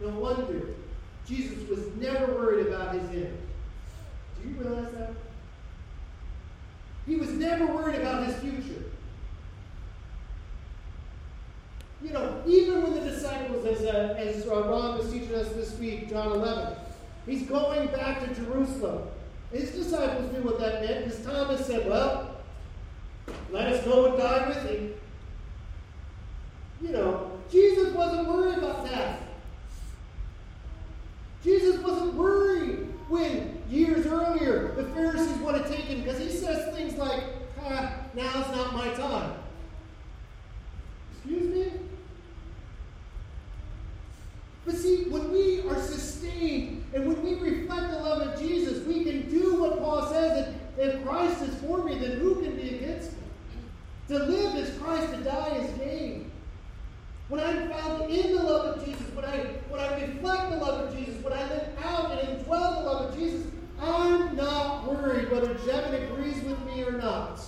No 0.00 0.08
wonder 0.08 0.70
Jesus 1.26 1.68
was 1.68 1.86
never 1.96 2.32
worried 2.34 2.66
about 2.66 2.94
his 2.94 3.08
end. 3.10 3.38
Do 4.42 4.48
you 4.48 4.56
realize 4.56 4.92
that? 4.92 5.12
He 7.06 7.16
was 7.16 7.30
never 7.30 7.66
worried 7.66 8.00
about 8.00 8.26
his 8.26 8.36
future. 8.36 8.82
You 12.02 12.10
know, 12.10 12.42
even 12.46 12.82
when 12.82 12.94
the 12.94 13.00
disciples, 13.00 13.64
as, 13.66 13.82
uh, 13.82 14.14
as 14.18 14.46
uh, 14.46 14.68
Ron 14.68 14.98
was 14.98 15.10
teaching 15.10 15.34
us 15.34 15.48
this 15.52 15.78
week, 15.78 16.10
John 16.10 16.32
11, 16.32 16.76
he's 17.26 17.42
going 17.42 17.88
back 17.88 18.20
to 18.20 18.34
Jerusalem. 18.34 19.08
His 19.52 19.70
disciples 19.70 20.32
knew 20.32 20.42
what 20.42 20.58
that 20.60 20.82
meant 20.82 21.04
because 21.04 21.24
Thomas 21.24 21.66
said, 21.66 21.88
Well, 21.88 22.36
let 23.50 23.72
us 23.72 23.84
go 23.84 24.06
and 24.06 24.18
die 24.18 24.48
with 24.48 24.62
him. 24.68 24.94
You 26.82 26.88
know, 26.88 27.30
Jesus 27.50 27.94
wasn't 27.94 28.28
worried 28.28 28.58
about 28.58 28.84
that. 28.86 29.20
Jesus 31.42 31.78
wasn't 31.82 32.14
worried 32.14 32.88
when 33.08 33.62
years 33.68 34.06
earlier 34.06 34.74
the 34.74 34.84
Pharisees 34.84 35.36
would 35.38 35.54
have 35.54 35.70
taken, 35.70 36.02
because 36.02 36.18
he 36.18 36.30
says 36.30 36.74
things 36.74 36.96
like, 36.96 37.22
ah, 37.62 37.92
now's 38.14 38.56
not 38.56 38.72
my 38.72 38.88
time. 38.94 39.34
Excuse 41.12 41.54
me? 41.54 41.72
But 44.64 44.76
see, 44.76 45.04
when 45.10 45.30
we 45.30 45.60
are 45.68 45.80
sustained 45.80 46.84
and 46.94 47.06
when 47.06 47.22
we 47.22 47.34
reflect 47.34 47.90
the 47.90 47.98
love 47.98 48.26
of 48.26 48.40
Jesus, 48.40 48.86
we 48.86 49.04
can 49.04 49.28
do 49.30 49.60
what 49.60 49.78
Paul 49.78 50.06
says 50.10 50.46
that 50.46 50.54
if 50.78 51.04
Christ 51.04 51.42
is 51.42 51.54
for 51.60 51.84
me, 51.84 51.98
then 51.98 52.18
who 52.18 52.36
can 52.42 52.56
be 52.56 52.76
against 52.76 53.12
me? 53.12 53.18
To 54.08 54.18
live 54.18 54.56
is 54.56 54.78
Christ, 54.78 55.12
to 55.12 55.18
die 55.18 55.56
is 55.56 55.70
gain. 55.78 56.30
When 57.28 57.40
I'm 57.40 57.70
found 57.70 58.10
in 58.10 58.36
the 58.36 58.42
love 58.42 58.76
of 58.76 58.84
Jesus, 58.84 59.06
when 59.14 59.24
I, 59.24 59.38
when 59.68 59.80
I 59.80 60.00
reflect 60.00 60.50
the 60.50 60.56
love 60.56 60.88
of 60.88 60.96
Jesus, 60.96 61.22
when 61.22 61.32
I 61.32 61.42
live 61.48 61.68
out 61.82 62.10
and 62.12 62.38
indwell 62.38 62.74
the 62.74 62.90
love 62.90 63.06
of 63.06 63.18
Jesus, 63.18 63.46
I'm 63.80 64.36
not 64.36 64.86
worried 64.86 65.30
whether 65.30 65.54
Jevin 65.54 66.10
agrees 66.10 66.42
with 66.44 66.60
me 66.66 66.82
or 66.84 66.92
not. 66.92 67.40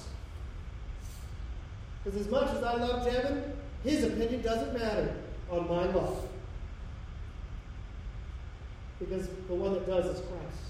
Because 2.02 2.20
as 2.20 2.28
much 2.28 2.50
as 2.54 2.62
I 2.62 2.74
love 2.74 3.06
Jevin, 3.06 3.52
his 3.84 4.04
opinion 4.04 4.42
doesn't 4.42 4.72
matter 4.72 5.14
on 5.50 5.68
my 5.68 5.84
love. 5.84 6.26
Because 8.98 9.28
the 9.28 9.54
one 9.54 9.74
that 9.74 9.86
does 9.86 10.06
is 10.06 10.20
Christ. 10.26 10.66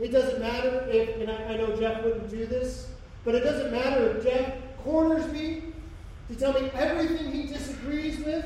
It 0.00 0.08
doesn't 0.08 0.40
matter 0.40 0.86
if, 0.88 1.20
and 1.20 1.30
I, 1.30 1.54
I 1.54 1.56
know 1.56 1.74
Jeff 1.76 2.04
wouldn't 2.04 2.28
do 2.28 2.46
this, 2.46 2.88
but 3.24 3.34
it 3.34 3.40
doesn't 3.40 3.72
matter 3.72 4.16
if 4.16 4.24
Jeff 4.24 4.54
corners 4.82 5.30
me 5.32 5.62
to 6.28 6.36
tell 6.36 6.52
me 6.52 6.70
everything 6.74 7.32
he 7.32 7.46
disagrees 7.46 8.18
with. 8.18 8.44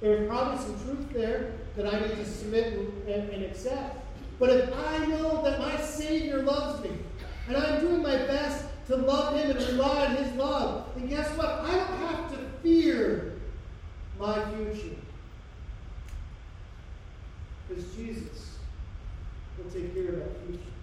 There's 0.00 0.28
probably 0.28 0.58
some 0.58 0.78
truth 0.84 1.12
there 1.12 1.52
that 1.76 1.92
I 1.92 2.00
need 2.00 2.16
to 2.16 2.24
submit 2.24 2.74
and, 2.74 3.08
and, 3.08 3.30
and 3.30 3.44
accept. 3.44 3.96
But 4.38 4.50
if 4.50 4.72
I 4.72 5.06
know 5.06 5.42
that 5.42 5.58
my 5.58 5.76
Savior 5.80 6.42
loves 6.42 6.82
me, 6.82 6.90
and 7.48 7.56
I'm 7.56 7.80
doing 7.80 8.02
my 8.02 8.16
best 8.16 8.66
to 8.88 8.96
love 8.96 9.34
Him 9.34 9.50
and 9.50 9.66
rely 9.68 10.06
on 10.06 10.16
His 10.16 10.32
love, 10.34 10.88
then 10.94 11.08
guess 11.08 11.28
what? 11.36 11.48
I 11.48 11.70
don't 11.76 11.98
have 11.98 12.30
to 12.32 12.38
fear 12.62 13.32
my 14.18 14.44
future. 14.50 14.96
Because 17.68 17.84
Jesus 17.94 18.58
will 19.56 19.70
take 19.70 19.94
care 19.94 20.08
of 20.08 20.18
that 20.18 20.46
future. 20.46 20.75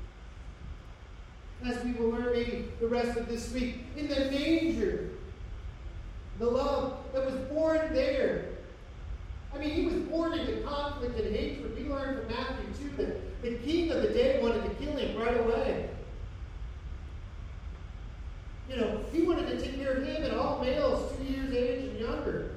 As 1.66 1.82
we 1.84 1.94
will 1.94 2.10
learn 2.10 2.34
maybe 2.34 2.68
the 2.80 2.88
rest 2.88 3.18
of 3.18 3.28
this 3.28 3.52
week, 3.54 3.86
in 3.96 4.08
the 4.08 4.32
manger, 4.32 5.10
the 6.40 6.46
love 6.46 6.98
that 7.14 7.26
was 7.26 7.36
born 7.50 7.94
there. 7.94 8.46
I 9.54 9.60
mean, 9.60 9.70
he 9.70 9.86
was 9.86 9.94
born 9.94 10.34
into 10.34 10.62
conflict 10.64 11.18
and 11.20 11.34
hatred. 11.34 11.78
We 11.78 11.88
learn 11.88 12.18
from 12.18 12.28
Matthew 12.28 12.90
2 12.90 12.98
that 12.98 13.42
the 13.44 13.56
king 13.58 13.92
of 13.92 14.02
the 14.02 14.10
day 14.10 14.42
wanted 14.42 14.64
to 14.64 14.70
kill 14.84 14.98
him 14.98 15.18
right 15.18 15.40
away. 15.40 15.90
You 18.70 18.78
know, 18.78 19.00
he 19.12 19.22
wanted 19.22 19.48
to 19.48 19.62
take 19.62 19.78
care 19.78 19.94
of 19.94 20.06
him 20.06 20.24
and 20.24 20.34
all 20.34 20.60
males 20.60 21.14
two 21.16 21.24
years 21.24 21.54
age 21.54 21.90
and 21.90 22.00
younger. 22.00 22.56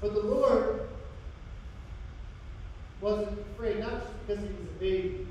But 0.00 0.14
the 0.14 0.20
Lord 0.20 0.88
wasn't 3.00 3.38
afraid, 3.52 3.80
not 3.80 4.02
just 4.02 4.26
because 4.26 4.42
he 4.42 4.48
was 4.48 4.64
a 4.64 4.80
baby, 4.80 5.26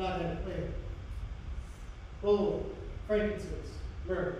God 0.00 0.22
had 0.22 0.32
a 0.32 0.36
plan. 0.36 0.74
Gold, 2.22 2.74
frankincense, 3.06 3.68
myrrh 4.08 4.36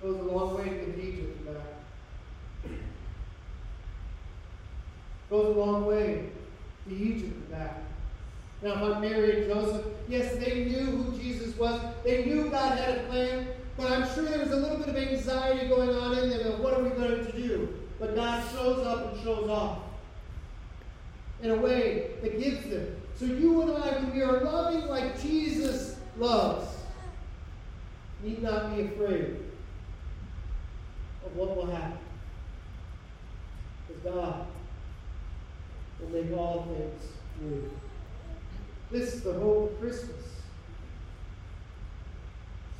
goes 0.00 0.20
a 0.20 0.22
long 0.22 0.56
way 0.56 0.64
to 0.64 0.86
get 0.86 0.98
Egypt 1.04 1.44
back. 1.44 2.70
Goes 5.28 5.56
a 5.56 5.58
long 5.58 5.86
way 5.86 6.30
to 6.88 6.94
Egypt 6.94 7.50
back. 7.50 7.82
Now, 8.62 8.74
I'm 8.74 9.00
Mary 9.00 9.42
and 9.42 9.52
Joseph, 9.52 9.84
yes, 10.08 10.36
they 10.36 10.66
knew 10.66 10.86
who 10.86 11.18
Jesus 11.18 11.56
was. 11.56 11.80
They 12.04 12.24
knew 12.24 12.48
God 12.50 12.78
had 12.78 12.98
a 12.98 13.02
plan, 13.04 13.48
but 13.76 13.90
I'm 13.90 14.08
sure 14.14 14.26
there 14.26 14.38
was 14.38 14.52
a 14.52 14.56
little 14.56 14.78
bit 14.78 14.90
of 14.90 14.96
anxiety 14.96 15.66
going 15.66 15.90
on 15.90 16.18
in 16.18 16.30
them 16.30 16.52
of 16.52 16.60
what 16.60 16.74
are 16.74 16.82
we 16.84 16.90
going 16.90 17.26
to 17.26 17.32
do? 17.32 17.68
But 17.98 18.14
God 18.14 18.44
shows 18.52 18.86
up 18.86 19.12
and 19.12 19.22
shows 19.24 19.50
off 19.50 19.78
in 21.42 21.50
a 21.50 21.56
way 21.56 22.10
that 22.22 22.40
gives 22.40 22.68
them. 22.68 22.96
So 23.18 23.24
you 23.24 23.62
and 23.62 23.70
I, 23.72 23.98
when 23.98 24.14
we 24.14 24.22
are 24.22 24.44
loving 24.44 24.86
like 24.86 25.20
Jesus 25.20 25.96
loves, 26.16 26.68
need 28.22 28.42
not 28.42 28.76
be 28.76 28.82
afraid 28.82 29.36
of 31.26 31.34
what 31.34 31.56
will 31.56 31.66
happen. 31.66 31.98
Because 33.88 34.02
God 34.04 34.46
will 36.00 36.08
make 36.10 36.32
all 36.36 36.64
things 36.66 37.12
new. 37.40 37.70
This 38.92 39.14
is 39.14 39.22
the 39.22 39.32
hope 39.32 39.72
of 39.72 39.80
Christmas. 39.80 40.24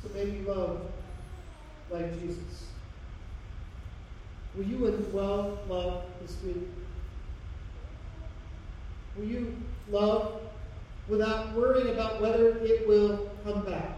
So 0.01 0.09
may 0.13 0.23
you 0.23 0.43
love 0.47 0.81
like 1.91 2.17
Jesus. 2.21 2.67
Will 4.55 4.63
you 4.63 4.77
indwell 4.77 5.57
love 5.67 6.03
this 6.21 6.37
week? 6.43 6.67
Will 9.17 9.25
you 9.25 9.57
love 9.91 10.41
without 11.07 11.53
worrying 11.53 11.89
about 11.89 12.21
whether 12.21 12.57
it 12.59 12.87
will 12.87 13.29
come 13.43 13.65
back? 13.65 13.97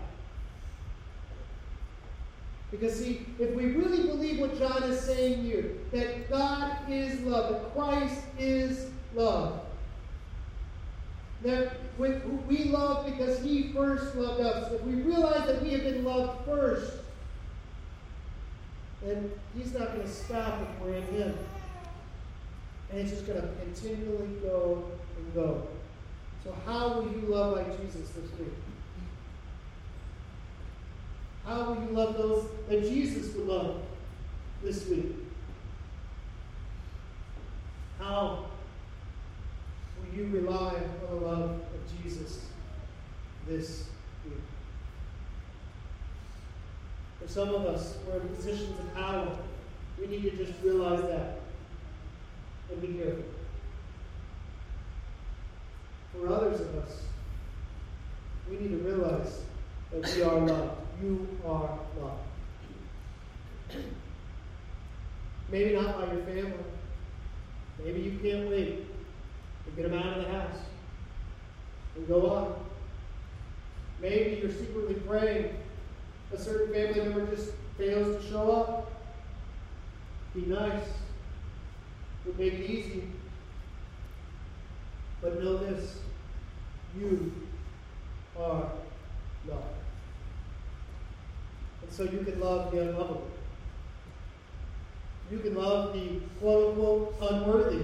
Because, 2.71 2.97
see, 2.97 3.25
if 3.38 3.54
we 3.54 3.65
really 3.65 4.08
believe 4.08 4.39
what 4.39 4.58
John 4.58 4.84
is 4.84 5.01
saying 5.01 5.43
here, 5.43 5.71
that 5.91 6.30
God 6.30 6.77
is 6.89 7.19
love, 7.21 7.51
that 7.51 7.73
Christ 7.73 8.21
is 8.39 8.89
love, 9.13 9.60
that 11.43 11.73
we 11.97 12.63
love 12.65 13.06
because 13.06 13.43
He 13.43 13.73
first 13.73 14.15
loved 14.15 14.41
us, 14.41 14.71
if 14.71 14.82
we 14.84 14.93
realize 14.93 15.45
that 15.47 15.62
we 15.62 15.71
have 15.71 15.84
been 15.84 16.06
loved 16.06 16.45
first, 16.45 16.93
then 19.04 19.30
He's 19.54 19.73
not 19.73 19.89
going 19.89 20.04
to 20.04 20.10
stop 20.10 20.62
if 20.62 20.82
we're 20.82 20.95
in 20.95 21.04
Him. 21.08 21.38
And 22.89 22.99
it's 23.01 23.12
just 23.12 23.27
going 23.27 23.41
to 23.41 23.49
continually 23.63 24.30
go 24.41 24.84
and 25.17 25.34
go. 25.34 25.67
So, 26.43 26.56
how 26.65 26.93
will 26.93 27.12
you 27.12 27.27
love 27.27 27.56
like 27.58 27.82
Jesus 27.82 28.10
this 28.10 28.39
week? 28.39 28.54
How 31.45 31.65
will 31.65 31.84
you 31.84 31.89
love 31.91 32.17
those 32.17 32.45
that 32.67 32.82
Jesus 32.82 33.36
would 33.36 33.47
love 33.47 33.82
this 34.63 34.88
week? 34.88 35.15
How 37.99 38.45
will 39.99 40.17
you 40.17 40.27
rely 40.27 40.75
on 40.75 41.19
the 41.19 41.25
love 41.25 41.49
of 41.51 42.04
Jesus 42.04 42.45
this 43.47 43.86
week? 44.25 44.34
For 47.21 47.27
some 47.27 47.49
of 47.49 47.65
us, 47.65 47.97
we're 48.08 48.19
in 48.19 48.30
positions 48.30 48.80
of 48.80 48.93
power. 48.95 49.38
We 49.99 50.08
need 50.08 50.23
to 50.23 50.32
just 50.32 50.54
realize 50.63 51.04
that 51.04 51.39
and 52.71 52.82
be 52.82 52.99
careful. 52.99 53.31
Of 56.60 56.76
us, 56.84 57.04
we 58.50 58.58
need 58.58 58.72
to 58.72 58.78
realize 58.78 59.42
that 59.92 60.16
we 60.16 60.24
are 60.24 60.40
loved 60.40 60.82
you 61.02 61.28
are 61.46 61.80
loved. 62.00 62.20
Maybe 65.52 65.76
not 65.76 65.98
by 65.98 66.14
your 66.14 66.24
family. 66.24 66.54
Maybe 67.84 68.02
you 68.02 68.20
can't 68.20 68.50
wait 68.50 68.86
to 69.66 69.72
get 69.76 69.90
them 69.90 70.00
out 70.00 70.18
of 70.18 70.26
the 70.26 70.32
house 70.32 70.58
and 71.96 72.08
go 72.08 72.30
on. 72.30 72.54
Maybe 74.00 74.40
you're 74.42 74.52
secretly 74.52 74.96
praying 74.96 75.56
a 76.34 76.38
certain 76.38 76.74
family 76.74 77.02
member 77.02 77.36
just 77.36 77.52
fails 77.78 78.24
to 78.24 78.30
show 78.30 78.52
up. 78.52 78.92
Be 80.34 80.42
nice. 80.42 80.88
Would 82.26 82.40
make 82.40 82.54
it 82.54 82.70
easy. 82.70 83.04
But 85.22 85.44
know 85.44 85.58
this 85.58 85.98
you 86.99 87.32
are 88.38 88.69
loved 89.47 89.75
And 91.84 91.91
so 91.91 92.04
you 92.04 92.19
can 92.19 92.39
love 92.39 92.71
the 92.71 92.82
unlovable. 92.82 93.27
You 95.32 95.39
can 95.39 95.56
love 95.56 95.93
the 95.93 96.19
quote 96.39 96.69
unquote 96.69 97.15
unworthy. 97.21 97.84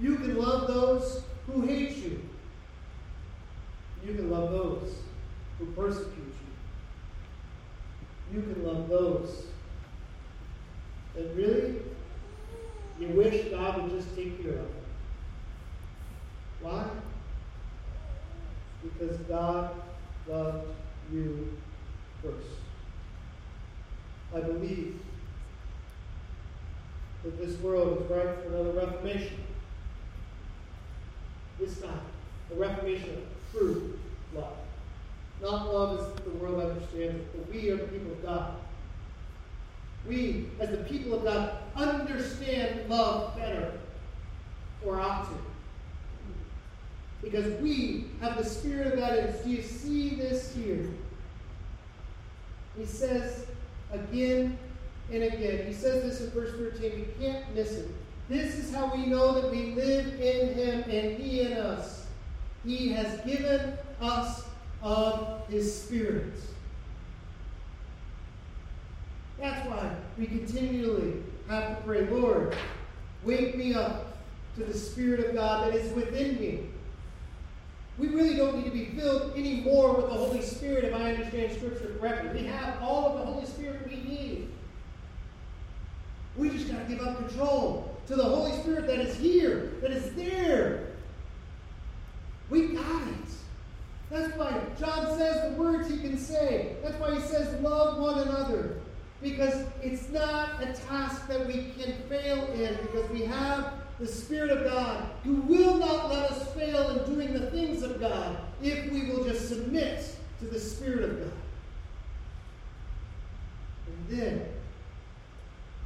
You 0.00 0.16
can 0.16 0.36
love 0.36 0.66
those 0.66 1.22
who 1.46 1.62
hate 1.62 1.96
you. 1.96 2.20
You 4.04 4.14
can 4.14 4.30
love 4.30 4.50
those 4.50 4.94
who 5.58 5.66
persecute 5.72 6.34
you. 8.32 8.36
You 8.36 8.42
can 8.42 8.64
love 8.64 8.88
those 8.88 9.46
that 11.14 11.34
really 11.34 11.76
you 12.98 13.08
wish 13.08 13.50
God 13.50 13.82
would 13.82 13.90
just 13.90 14.14
take 14.14 14.42
care 14.42 14.58
of. 14.58 14.66
Why? 16.60 16.84
Because 19.00 19.16
God 19.20 19.70
loved 20.28 20.68
you 21.10 21.56
first. 22.22 22.46
I 24.36 24.40
believe 24.40 25.00
that 27.24 27.38
this 27.38 27.58
world 27.60 28.02
is 28.02 28.10
ripe 28.10 28.42
for 28.42 28.48
another 28.50 28.72
reformation. 28.72 29.38
This 31.58 31.80
time, 31.80 32.00
a 32.52 32.54
reformation 32.54 33.10
of 33.10 33.52
true 33.52 33.98
love. 34.34 34.56
Not 35.40 35.72
love 35.72 36.00
as 36.00 36.24
the 36.24 36.30
world 36.32 36.60
understands 36.60 37.16
it, 37.16 37.32
but 37.32 37.54
we 37.54 37.70
are 37.70 37.76
the 37.76 37.84
people 37.84 38.12
of 38.12 38.22
God. 38.22 38.54
We, 40.06 40.48
as 40.60 40.70
the 40.70 40.78
people 40.78 41.14
of 41.14 41.24
God, 41.24 41.54
understand 41.74 42.88
love 42.90 43.34
better, 43.36 43.72
or 44.84 45.00
ought 45.00 45.24
to. 45.24 45.38
Because 47.22 47.60
we 47.60 48.06
have 48.20 48.38
the 48.38 48.44
Spirit 48.44 48.88
of 48.88 48.98
God 48.98 49.18
in 49.18 49.26
us. 49.26 49.42
Do 49.42 49.50
you 49.50 49.62
see 49.62 50.10
this 50.10 50.54
here? 50.54 50.88
He 52.78 52.86
says 52.86 53.46
again 53.92 54.58
and 55.12 55.22
again. 55.24 55.66
He 55.66 55.72
says 55.72 56.02
this 56.02 56.20
in 56.20 56.30
verse 56.30 56.52
13. 56.56 57.06
We 57.18 57.24
can't 57.24 57.54
miss 57.54 57.72
it. 57.72 57.88
This 58.28 58.54
is 58.54 58.72
how 58.72 58.94
we 58.94 59.06
know 59.06 59.40
that 59.40 59.50
we 59.50 59.72
live 59.72 60.20
in 60.20 60.54
Him 60.54 60.82
and 60.84 61.18
He 61.18 61.40
in 61.40 61.54
us. 61.54 62.06
He 62.64 62.88
has 62.90 63.20
given 63.22 63.76
us 64.00 64.44
of 64.82 65.46
His 65.48 65.82
Spirit. 65.82 66.32
That's 69.38 69.66
why 69.68 69.94
we 70.18 70.26
continually 70.26 71.14
have 71.48 71.78
to 71.78 71.82
pray, 71.84 72.06
Lord, 72.06 72.54
wake 73.24 73.56
me 73.56 73.74
up 73.74 74.18
to 74.56 74.64
the 74.64 74.76
Spirit 74.76 75.20
of 75.26 75.34
God 75.34 75.66
that 75.66 75.74
is 75.74 75.92
within 75.94 76.38
me. 76.38 76.68
We 77.98 78.08
really 78.08 78.34
don't 78.34 78.56
need 78.56 78.64
to 78.64 78.70
be 78.70 78.86
filled 78.86 79.36
anymore 79.36 79.94
with 79.94 80.06
the 80.06 80.14
Holy 80.14 80.42
Spirit 80.42 80.84
if 80.84 80.94
I 80.94 81.12
understand 81.12 81.52
Scripture 81.52 81.96
correctly. 81.98 82.42
We 82.42 82.46
have 82.46 82.82
all 82.82 83.12
of 83.12 83.18
the 83.18 83.26
Holy 83.26 83.46
Spirit 83.46 83.86
we 83.88 83.96
need. 83.96 84.48
We 86.36 86.48
just 86.50 86.70
got 86.70 86.86
to 86.88 86.94
give 86.94 87.06
up 87.06 87.18
control 87.18 87.98
to 88.06 88.16
the 88.16 88.24
Holy 88.24 88.52
Spirit 88.60 88.86
that 88.86 88.98
is 89.00 89.16
here, 89.16 89.74
that 89.82 89.90
is 89.90 90.14
there. 90.14 90.86
We 92.48 92.68
got 92.68 93.02
it. 93.02 93.30
That's 94.10 94.36
why 94.36 94.60
John 94.78 95.16
says 95.16 95.52
the 95.52 95.62
words 95.62 95.88
he 95.88 95.98
can 95.98 96.18
say. 96.18 96.76
That's 96.82 96.98
why 96.98 97.14
he 97.14 97.20
says, 97.20 97.60
love 97.60 97.98
one 97.98 98.18
another. 98.18 98.80
Because 99.22 99.66
it's 99.82 100.08
not 100.08 100.62
a 100.62 100.72
task 100.72 101.28
that 101.28 101.46
we 101.46 101.72
can 101.78 101.94
fail 102.08 102.46
in, 102.46 102.76
because 102.82 103.08
we 103.10 103.22
have 103.22 103.74
the 104.00 104.06
Spirit 104.06 104.50
of 104.50 104.64
God, 104.64 105.04
who 105.24 105.34
will 105.42 105.76
not 105.76 106.08
let 106.08 106.30
us 106.30 106.52
fail 106.54 106.90
in 106.90 107.14
doing 107.14 107.34
the 107.34 107.50
things 107.50 107.82
of 107.82 108.00
God 108.00 108.38
if 108.62 108.90
we 108.90 109.10
will 109.10 109.24
just 109.24 109.48
submit 109.48 110.16
to 110.40 110.46
the 110.46 110.58
Spirit 110.58 111.04
of 111.04 111.20
God. 111.20 111.32
And 113.86 114.18
then 114.18 114.46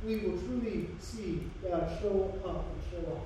we 0.06 0.18
will 0.18 0.38
truly 0.38 0.88
see 1.00 1.50
God 1.68 1.90
show 2.00 2.32
up 2.46 2.64
and 2.70 2.82
show 2.92 3.12
off. 3.12 3.24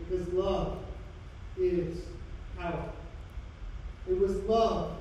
Because 0.00 0.28
love 0.32 0.78
is 1.56 1.98
power. 2.58 2.90
It 4.08 4.18
was 4.18 4.36
love 4.42 4.96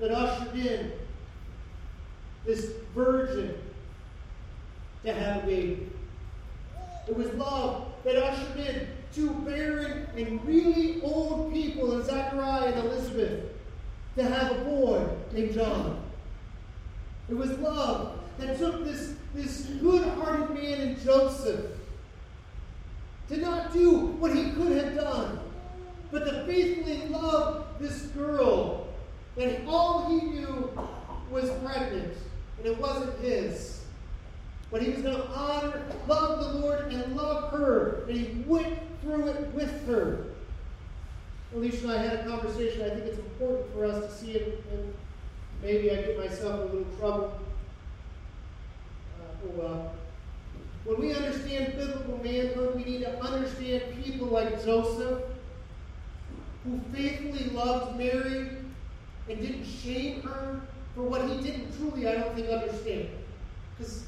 that 0.00 0.10
ushered 0.10 0.56
in 0.56 0.92
this 2.44 2.72
virgin 2.96 3.54
to 5.04 5.12
have 5.12 5.44
a 5.44 5.46
baby. 5.46 5.88
It 7.08 7.16
was 7.16 7.32
love 7.34 7.92
that 8.04 8.16
ushered 8.16 8.56
in 8.58 8.88
two 9.14 9.30
barren 9.46 10.08
and 10.16 10.44
really 10.46 11.02
old 11.02 11.52
people 11.52 11.98
in 11.98 12.04
Zachariah 12.04 12.72
and 12.72 12.86
Elizabeth 12.86 13.44
to 14.16 14.22
have 14.22 14.52
a 14.52 14.64
boy 14.64 15.06
named 15.32 15.54
John. 15.54 16.02
It 17.28 17.34
was 17.34 17.50
love 17.58 18.18
that 18.38 18.58
took 18.58 18.84
this, 18.84 19.14
this 19.34 19.66
good 19.80 20.06
hearted 20.08 20.50
man 20.50 20.80
in 20.80 21.00
Joseph 21.02 21.66
to 23.28 23.36
not 23.38 23.72
do 23.72 23.98
what 24.18 24.34
he 24.34 24.50
could 24.52 24.76
have 24.76 24.94
done, 24.94 25.38
but 26.10 26.24
to 26.24 26.44
faithfully 26.44 27.08
love 27.08 27.66
this 27.80 28.02
girl. 28.08 28.88
that 29.36 29.62
all 29.66 30.08
he 30.10 30.26
knew 30.26 30.70
was 31.30 31.50
pregnant, 31.64 32.14
and 32.58 32.66
it 32.66 32.78
wasn't 32.78 33.18
his. 33.20 33.81
But 34.72 34.80
he 34.80 34.90
was 34.90 35.02
going 35.02 35.16
to 35.16 35.28
honor, 35.28 35.82
love 36.08 36.40
the 36.40 36.58
Lord, 36.58 36.90
and 36.90 37.14
love 37.14 37.52
her. 37.52 38.04
And 38.08 38.16
he 38.16 38.42
went 38.46 38.78
through 39.02 39.28
it 39.28 39.54
with 39.54 39.86
her. 39.86 40.24
Alicia 41.54 41.82
and 41.82 41.92
I 41.92 42.02
had 42.02 42.20
a 42.20 42.24
conversation. 42.24 42.82
I 42.82 42.88
think 42.88 43.04
it's 43.04 43.18
important 43.18 43.70
for 43.74 43.84
us 43.84 44.06
to 44.06 44.10
see 44.10 44.32
it, 44.32 44.64
and 44.72 44.94
maybe 45.62 45.90
I 45.90 45.96
get 45.96 46.18
myself 46.18 46.54
in 46.54 46.60
a 46.60 46.72
little 46.72 46.98
trouble. 46.98 47.40
Uh, 49.20 49.46
oh, 49.46 49.62
love. 49.62 49.90
When 50.84 51.00
we 51.00 51.12
understand 51.12 51.76
biblical 51.76 52.18
manhood, 52.24 52.74
we 52.74 52.84
need 52.84 53.00
to 53.02 53.20
understand 53.22 53.82
people 54.02 54.28
like 54.28 54.64
Joseph, 54.64 55.22
who 56.64 56.80
faithfully 56.94 57.50
loved 57.50 57.98
Mary 57.98 58.48
and 59.28 59.40
didn't 59.40 59.66
shame 59.66 60.22
her 60.22 60.62
for 60.94 61.02
what 61.02 61.28
he 61.28 61.42
didn't 61.42 61.76
truly, 61.76 62.08
I 62.08 62.14
don't 62.14 62.34
think, 62.34 62.48
understand. 62.48 63.08
Because 63.76 64.06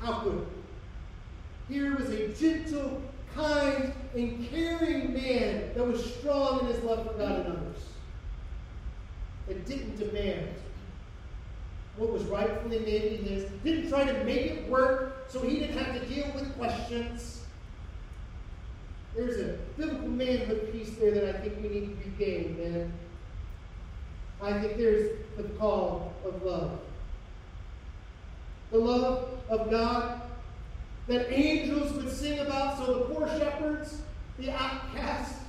how 0.00 0.20
could? 0.20 0.46
Here 1.68 1.96
was 1.96 2.10
a 2.10 2.28
gentle, 2.28 3.02
kind, 3.34 3.92
and 4.14 4.48
caring 4.50 5.12
man 5.12 5.70
that 5.74 5.86
was 5.86 6.14
strong 6.14 6.60
in 6.60 6.66
his 6.66 6.82
love 6.84 7.06
for 7.06 7.14
God 7.14 7.46
and 7.46 7.46
others. 7.48 7.82
That 9.48 9.66
didn't 9.66 9.96
demand 9.96 10.48
what 11.96 12.12
was 12.12 12.24
rightfully 12.24 12.78
maybe 12.80 13.16
his, 13.16 13.44
didn't 13.64 13.88
try 13.88 14.04
to 14.04 14.24
make 14.24 14.46
it 14.46 14.68
work 14.68 15.26
so 15.28 15.40
he 15.40 15.60
didn't 15.60 15.78
have 15.78 15.98
to 15.98 16.06
deal 16.06 16.30
with 16.34 16.54
questions. 16.56 17.42
There's 19.14 19.40
a 19.40 19.58
biblical 19.78 20.08
manhood 20.08 20.72
piece 20.72 20.90
there 20.96 21.10
that 21.12 21.36
I 21.36 21.38
think 21.40 21.54
we 21.62 21.68
need 21.68 21.86
to 21.86 22.10
regain, 22.10 22.58
man. 22.58 22.92
I 24.42 24.60
think 24.60 24.76
there's 24.76 25.16
the 25.38 25.44
call 25.44 26.12
of 26.24 26.42
love. 26.42 26.80
The 28.70 28.78
love 28.78 29.35
of 29.48 29.70
God 29.70 30.22
that 31.06 31.32
angels 31.32 31.92
would 31.92 32.10
sing 32.10 32.40
about, 32.40 32.78
so 32.78 32.94
the 32.94 33.14
poor 33.14 33.28
shepherds, 33.28 34.00
the 34.38 34.50
outcasts, 34.50 35.40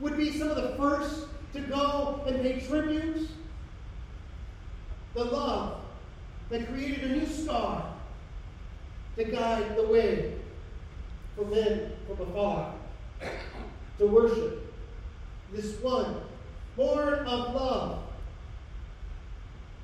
would 0.00 0.16
be 0.16 0.36
some 0.36 0.48
of 0.48 0.56
the 0.56 0.76
first 0.76 1.26
to 1.52 1.60
go 1.60 2.22
and 2.26 2.42
pay 2.42 2.60
tribute. 2.60 3.28
The 5.14 5.24
love 5.24 5.82
that 6.48 6.68
created 6.72 7.10
a 7.10 7.16
new 7.16 7.26
star 7.26 7.92
to 9.16 9.24
guide 9.24 9.76
the 9.76 9.86
way 9.86 10.34
for 11.36 11.44
men 11.46 11.92
from 12.06 12.28
afar 12.28 12.74
to 13.98 14.06
worship 14.06 14.72
this 15.52 15.76
one 15.80 16.22
born 16.76 17.14
of 17.26 17.54
love 17.54 18.02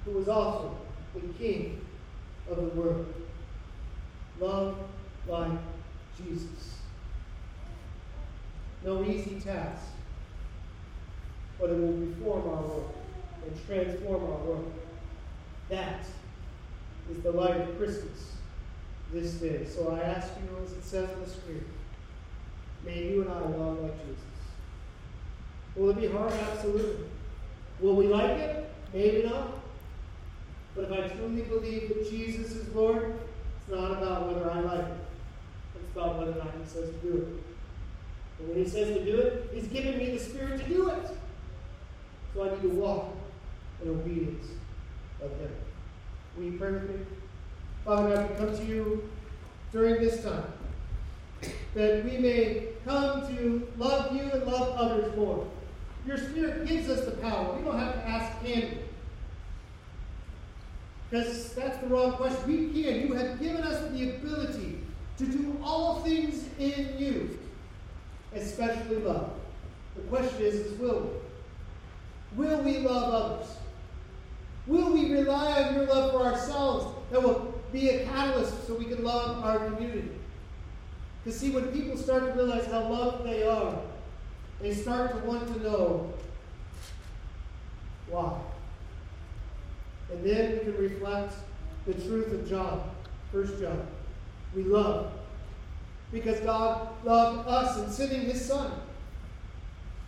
who 0.05 0.13
was 0.13 0.29
also 0.29 0.77
the 1.15 1.21
King 1.35 1.86
of 2.51 2.57
the 2.57 2.81
world. 2.81 3.13
Love 4.41 4.77
like 5.29 5.59
Jesus. 6.17 6.79
No 8.85 9.05
easy 9.05 9.41
task, 9.41 9.85
but 11.59 11.71
it 11.71 11.79
will 11.79 11.93
reform 11.93 12.49
our 12.49 12.63
world 12.63 12.95
and 13.45 13.67
transform 13.67 14.23
our 14.23 14.39
world. 14.39 14.73
That 15.69 16.05
is 17.11 17.23
the 17.23 17.33
light 17.33 17.61
of 17.61 17.77
Christmas 17.79 18.33
this 19.13 19.33
day. 19.35 19.65
So 19.65 19.91
I 19.91 20.01
ask 20.01 20.29
you, 20.41 20.65
as 20.65 20.73
it 20.73 20.85
says 20.85 21.11
on 21.11 21.21
the 21.21 21.31
screen, 21.31 21.65
may 22.85 23.09
you 23.09 23.23
and 23.23 23.31
I 23.31 23.41
love 23.41 23.81
like 23.81 23.99
Jesus. 24.07 24.23
Will 25.75 25.91
it 25.91 26.01
be 26.01 26.07
hard? 26.09 26.33
Absolutely. 26.33 27.07
Will 27.81 27.97
we 27.97 28.07
like 28.07 28.39
it? 28.39 28.71
Maybe 28.95 29.29
not. 29.29 29.49
But 30.77 30.85
if 30.85 30.93
I 30.93 31.09
truly 31.09 31.43
believe 31.43 31.89
that 31.89 32.11
Jesus 32.11 32.53
is 32.53 32.75
Lord, 32.75 33.19
it's 33.59 33.75
not 33.75 33.93
about 33.93 34.27
whether 34.27 34.51
I 34.51 34.61
like 34.61 34.87
it. 34.87 34.99
It's 35.75 35.97
about 35.97 36.19
whether 36.19 36.33
or 36.33 36.35
not 36.37 36.53
He 36.63 36.69
says 36.69 36.91
to 36.91 36.97
do 36.97 37.17
it. 37.17 37.29
And 38.39 38.49
when 38.49 38.59
He 38.59 38.69
says 38.69 38.89
to 38.89 39.03
do 39.03 39.17
it, 39.17 39.51
He's 39.55 39.69
given 39.69 39.97
me 39.97 40.11
the 40.11 40.19
Spirit 40.19 40.61
to 40.61 40.69
do 40.69 40.91
it. 40.91 41.11
So 42.35 42.45
I 42.45 42.51
need 42.51 42.63
to 42.63 42.69
walk 42.69 43.17
in 43.83 43.89
obedience 43.89 44.49
of 45.23 45.31
Him. 45.31 45.51
Will 46.37 46.45
you 46.45 46.59
pray 46.59 46.73
with 46.73 46.91
me? 46.91 47.07
Father 47.83 48.29
we 48.29 48.37
come 48.37 48.55
to 48.55 48.65
you 48.65 49.09
during 49.73 50.03
this 50.03 50.23
time 50.23 50.45
that 51.75 52.05
we 52.05 52.19
may 52.19 52.69
come 52.85 53.27
to 53.29 53.67
love 53.79 54.15
you 54.15 54.23
and 54.23 54.45
love 54.47 54.77
others 54.77 55.17
more. 55.17 55.47
Your 56.07 56.19
Spirit 56.19 56.67
gives 56.67 56.89
us 56.91 57.05
the 57.05 57.13
power. 57.13 57.55
We 57.55 57.65
don't 57.65 57.79
have 57.79 57.95
to 57.95 58.09
ask, 58.09 58.43
we? 58.43 58.79
Because 61.11 61.53
that's 61.55 61.79
the 61.79 61.87
wrong 61.87 62.13
question. 62.13 62.47
We 62.47 62.83
can. 62.83 63.07
You 63.07 63.15
have 63.15 63.41
given 63.41 63.63
us 63.63 63.91
the 63.93 64.11
ability 64.11 64.81
to 65.19 65.27
do 65.27 65.57
all 65.63 66.01
things 66.01 66.45
in 66.59 66.97
you, 66.99 67.39
especially 68.35 68.97
love. 68.97 69.31
The 69.95 70.03
question 70.03 70.43
is, 70.43 70.55
is 70.55 70.79
will 70.79 71.01
we? 72.37 72.45
Will 72.45 72.63
we 72.63 72.79
love 72.79 73.15
others? 73.15 73.49
Will 74.67 74.93
we 74.93 75.13
rely 75.13 75.63
on 75.63 75.75
your 75.75 75.87
love 75.87 76.11
for 76.11 76.25
ourselves 76.25 76.87
that 77.11 77.23
will 77.23 77.55
be 77.73 77.89
a 77.91 78.05
catalyst 78.05 78.67
so 78.67 78.75
we 78.75 78.87
can 78.87 79.05
love 79.05 79.45
our 79.45 79.71
community? 79.71 80.11
Because 81.23 81.39
see, 81.41 81.51
when 81.51 81.69
people 81.69 81.97
start 81.97 82.25
to 82.25 82.33
realize 82.33 82.67
how 82.67 82.89
loved 82.89 83.25
they 83.25 83.47
are, 83.47 83.79
they 84.61 84.75
start 84.75 85.13
to 85.13 85.19
want 85.27 85.47
to 85.55 85.63
know 85.63 86.13
why. 88.09 88.39
And 90.11 90.25
then 90.25 90.53
we 90.53 90.59
can 90.61 90.77
reflect 90.77 91.35
the 91.87 91.95
truth 91.95 92.33
of 92.33 92.49
John, 92.49 92.91
First 93.33 93.61
John. 93.61 93.87
We 94.55 94.63
love 94.63 95.13
because 96.13 96.41
God 96.41 96.89
loved 97.05 97.49
us 97.49 97.79
in 97.79 97.91
sending 97.91 98.23
His 98.23 98.45
Son 98.45 98.73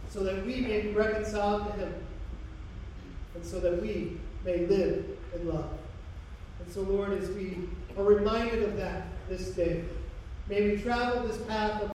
so 0.09 0.21
that 0.21 0.45
we 0.47 0.61
may 0.61 0.81
be 0.83 0.91
reconciled 0.93 1.67
to 1.67 1.73
Him 1.73 1.95
and 3.35 3.45
so 3.45 3.61
that 3.61 3.83
we 3.83 4.19
may 4.45 4.67
live 4.67 5.05
in 5.35 5.49
love. 5.49 5.71
And 6.61 6.73
so, 6.73 6.83
Lord, 6.83 7.13
as 7.13 7.29
we 7.31 7.59
are 7.97 8.05
reminded 8.05 8.63
of 8.63 8.77
that 8.77 9.07
this 9.29 9.51
day, 9.51 9.85
may 10.49 10.71
we 10.71 10.83
travel 10.83 11.27
this 11.27 11.39
path 11.43 11.81
of 11.83 11.87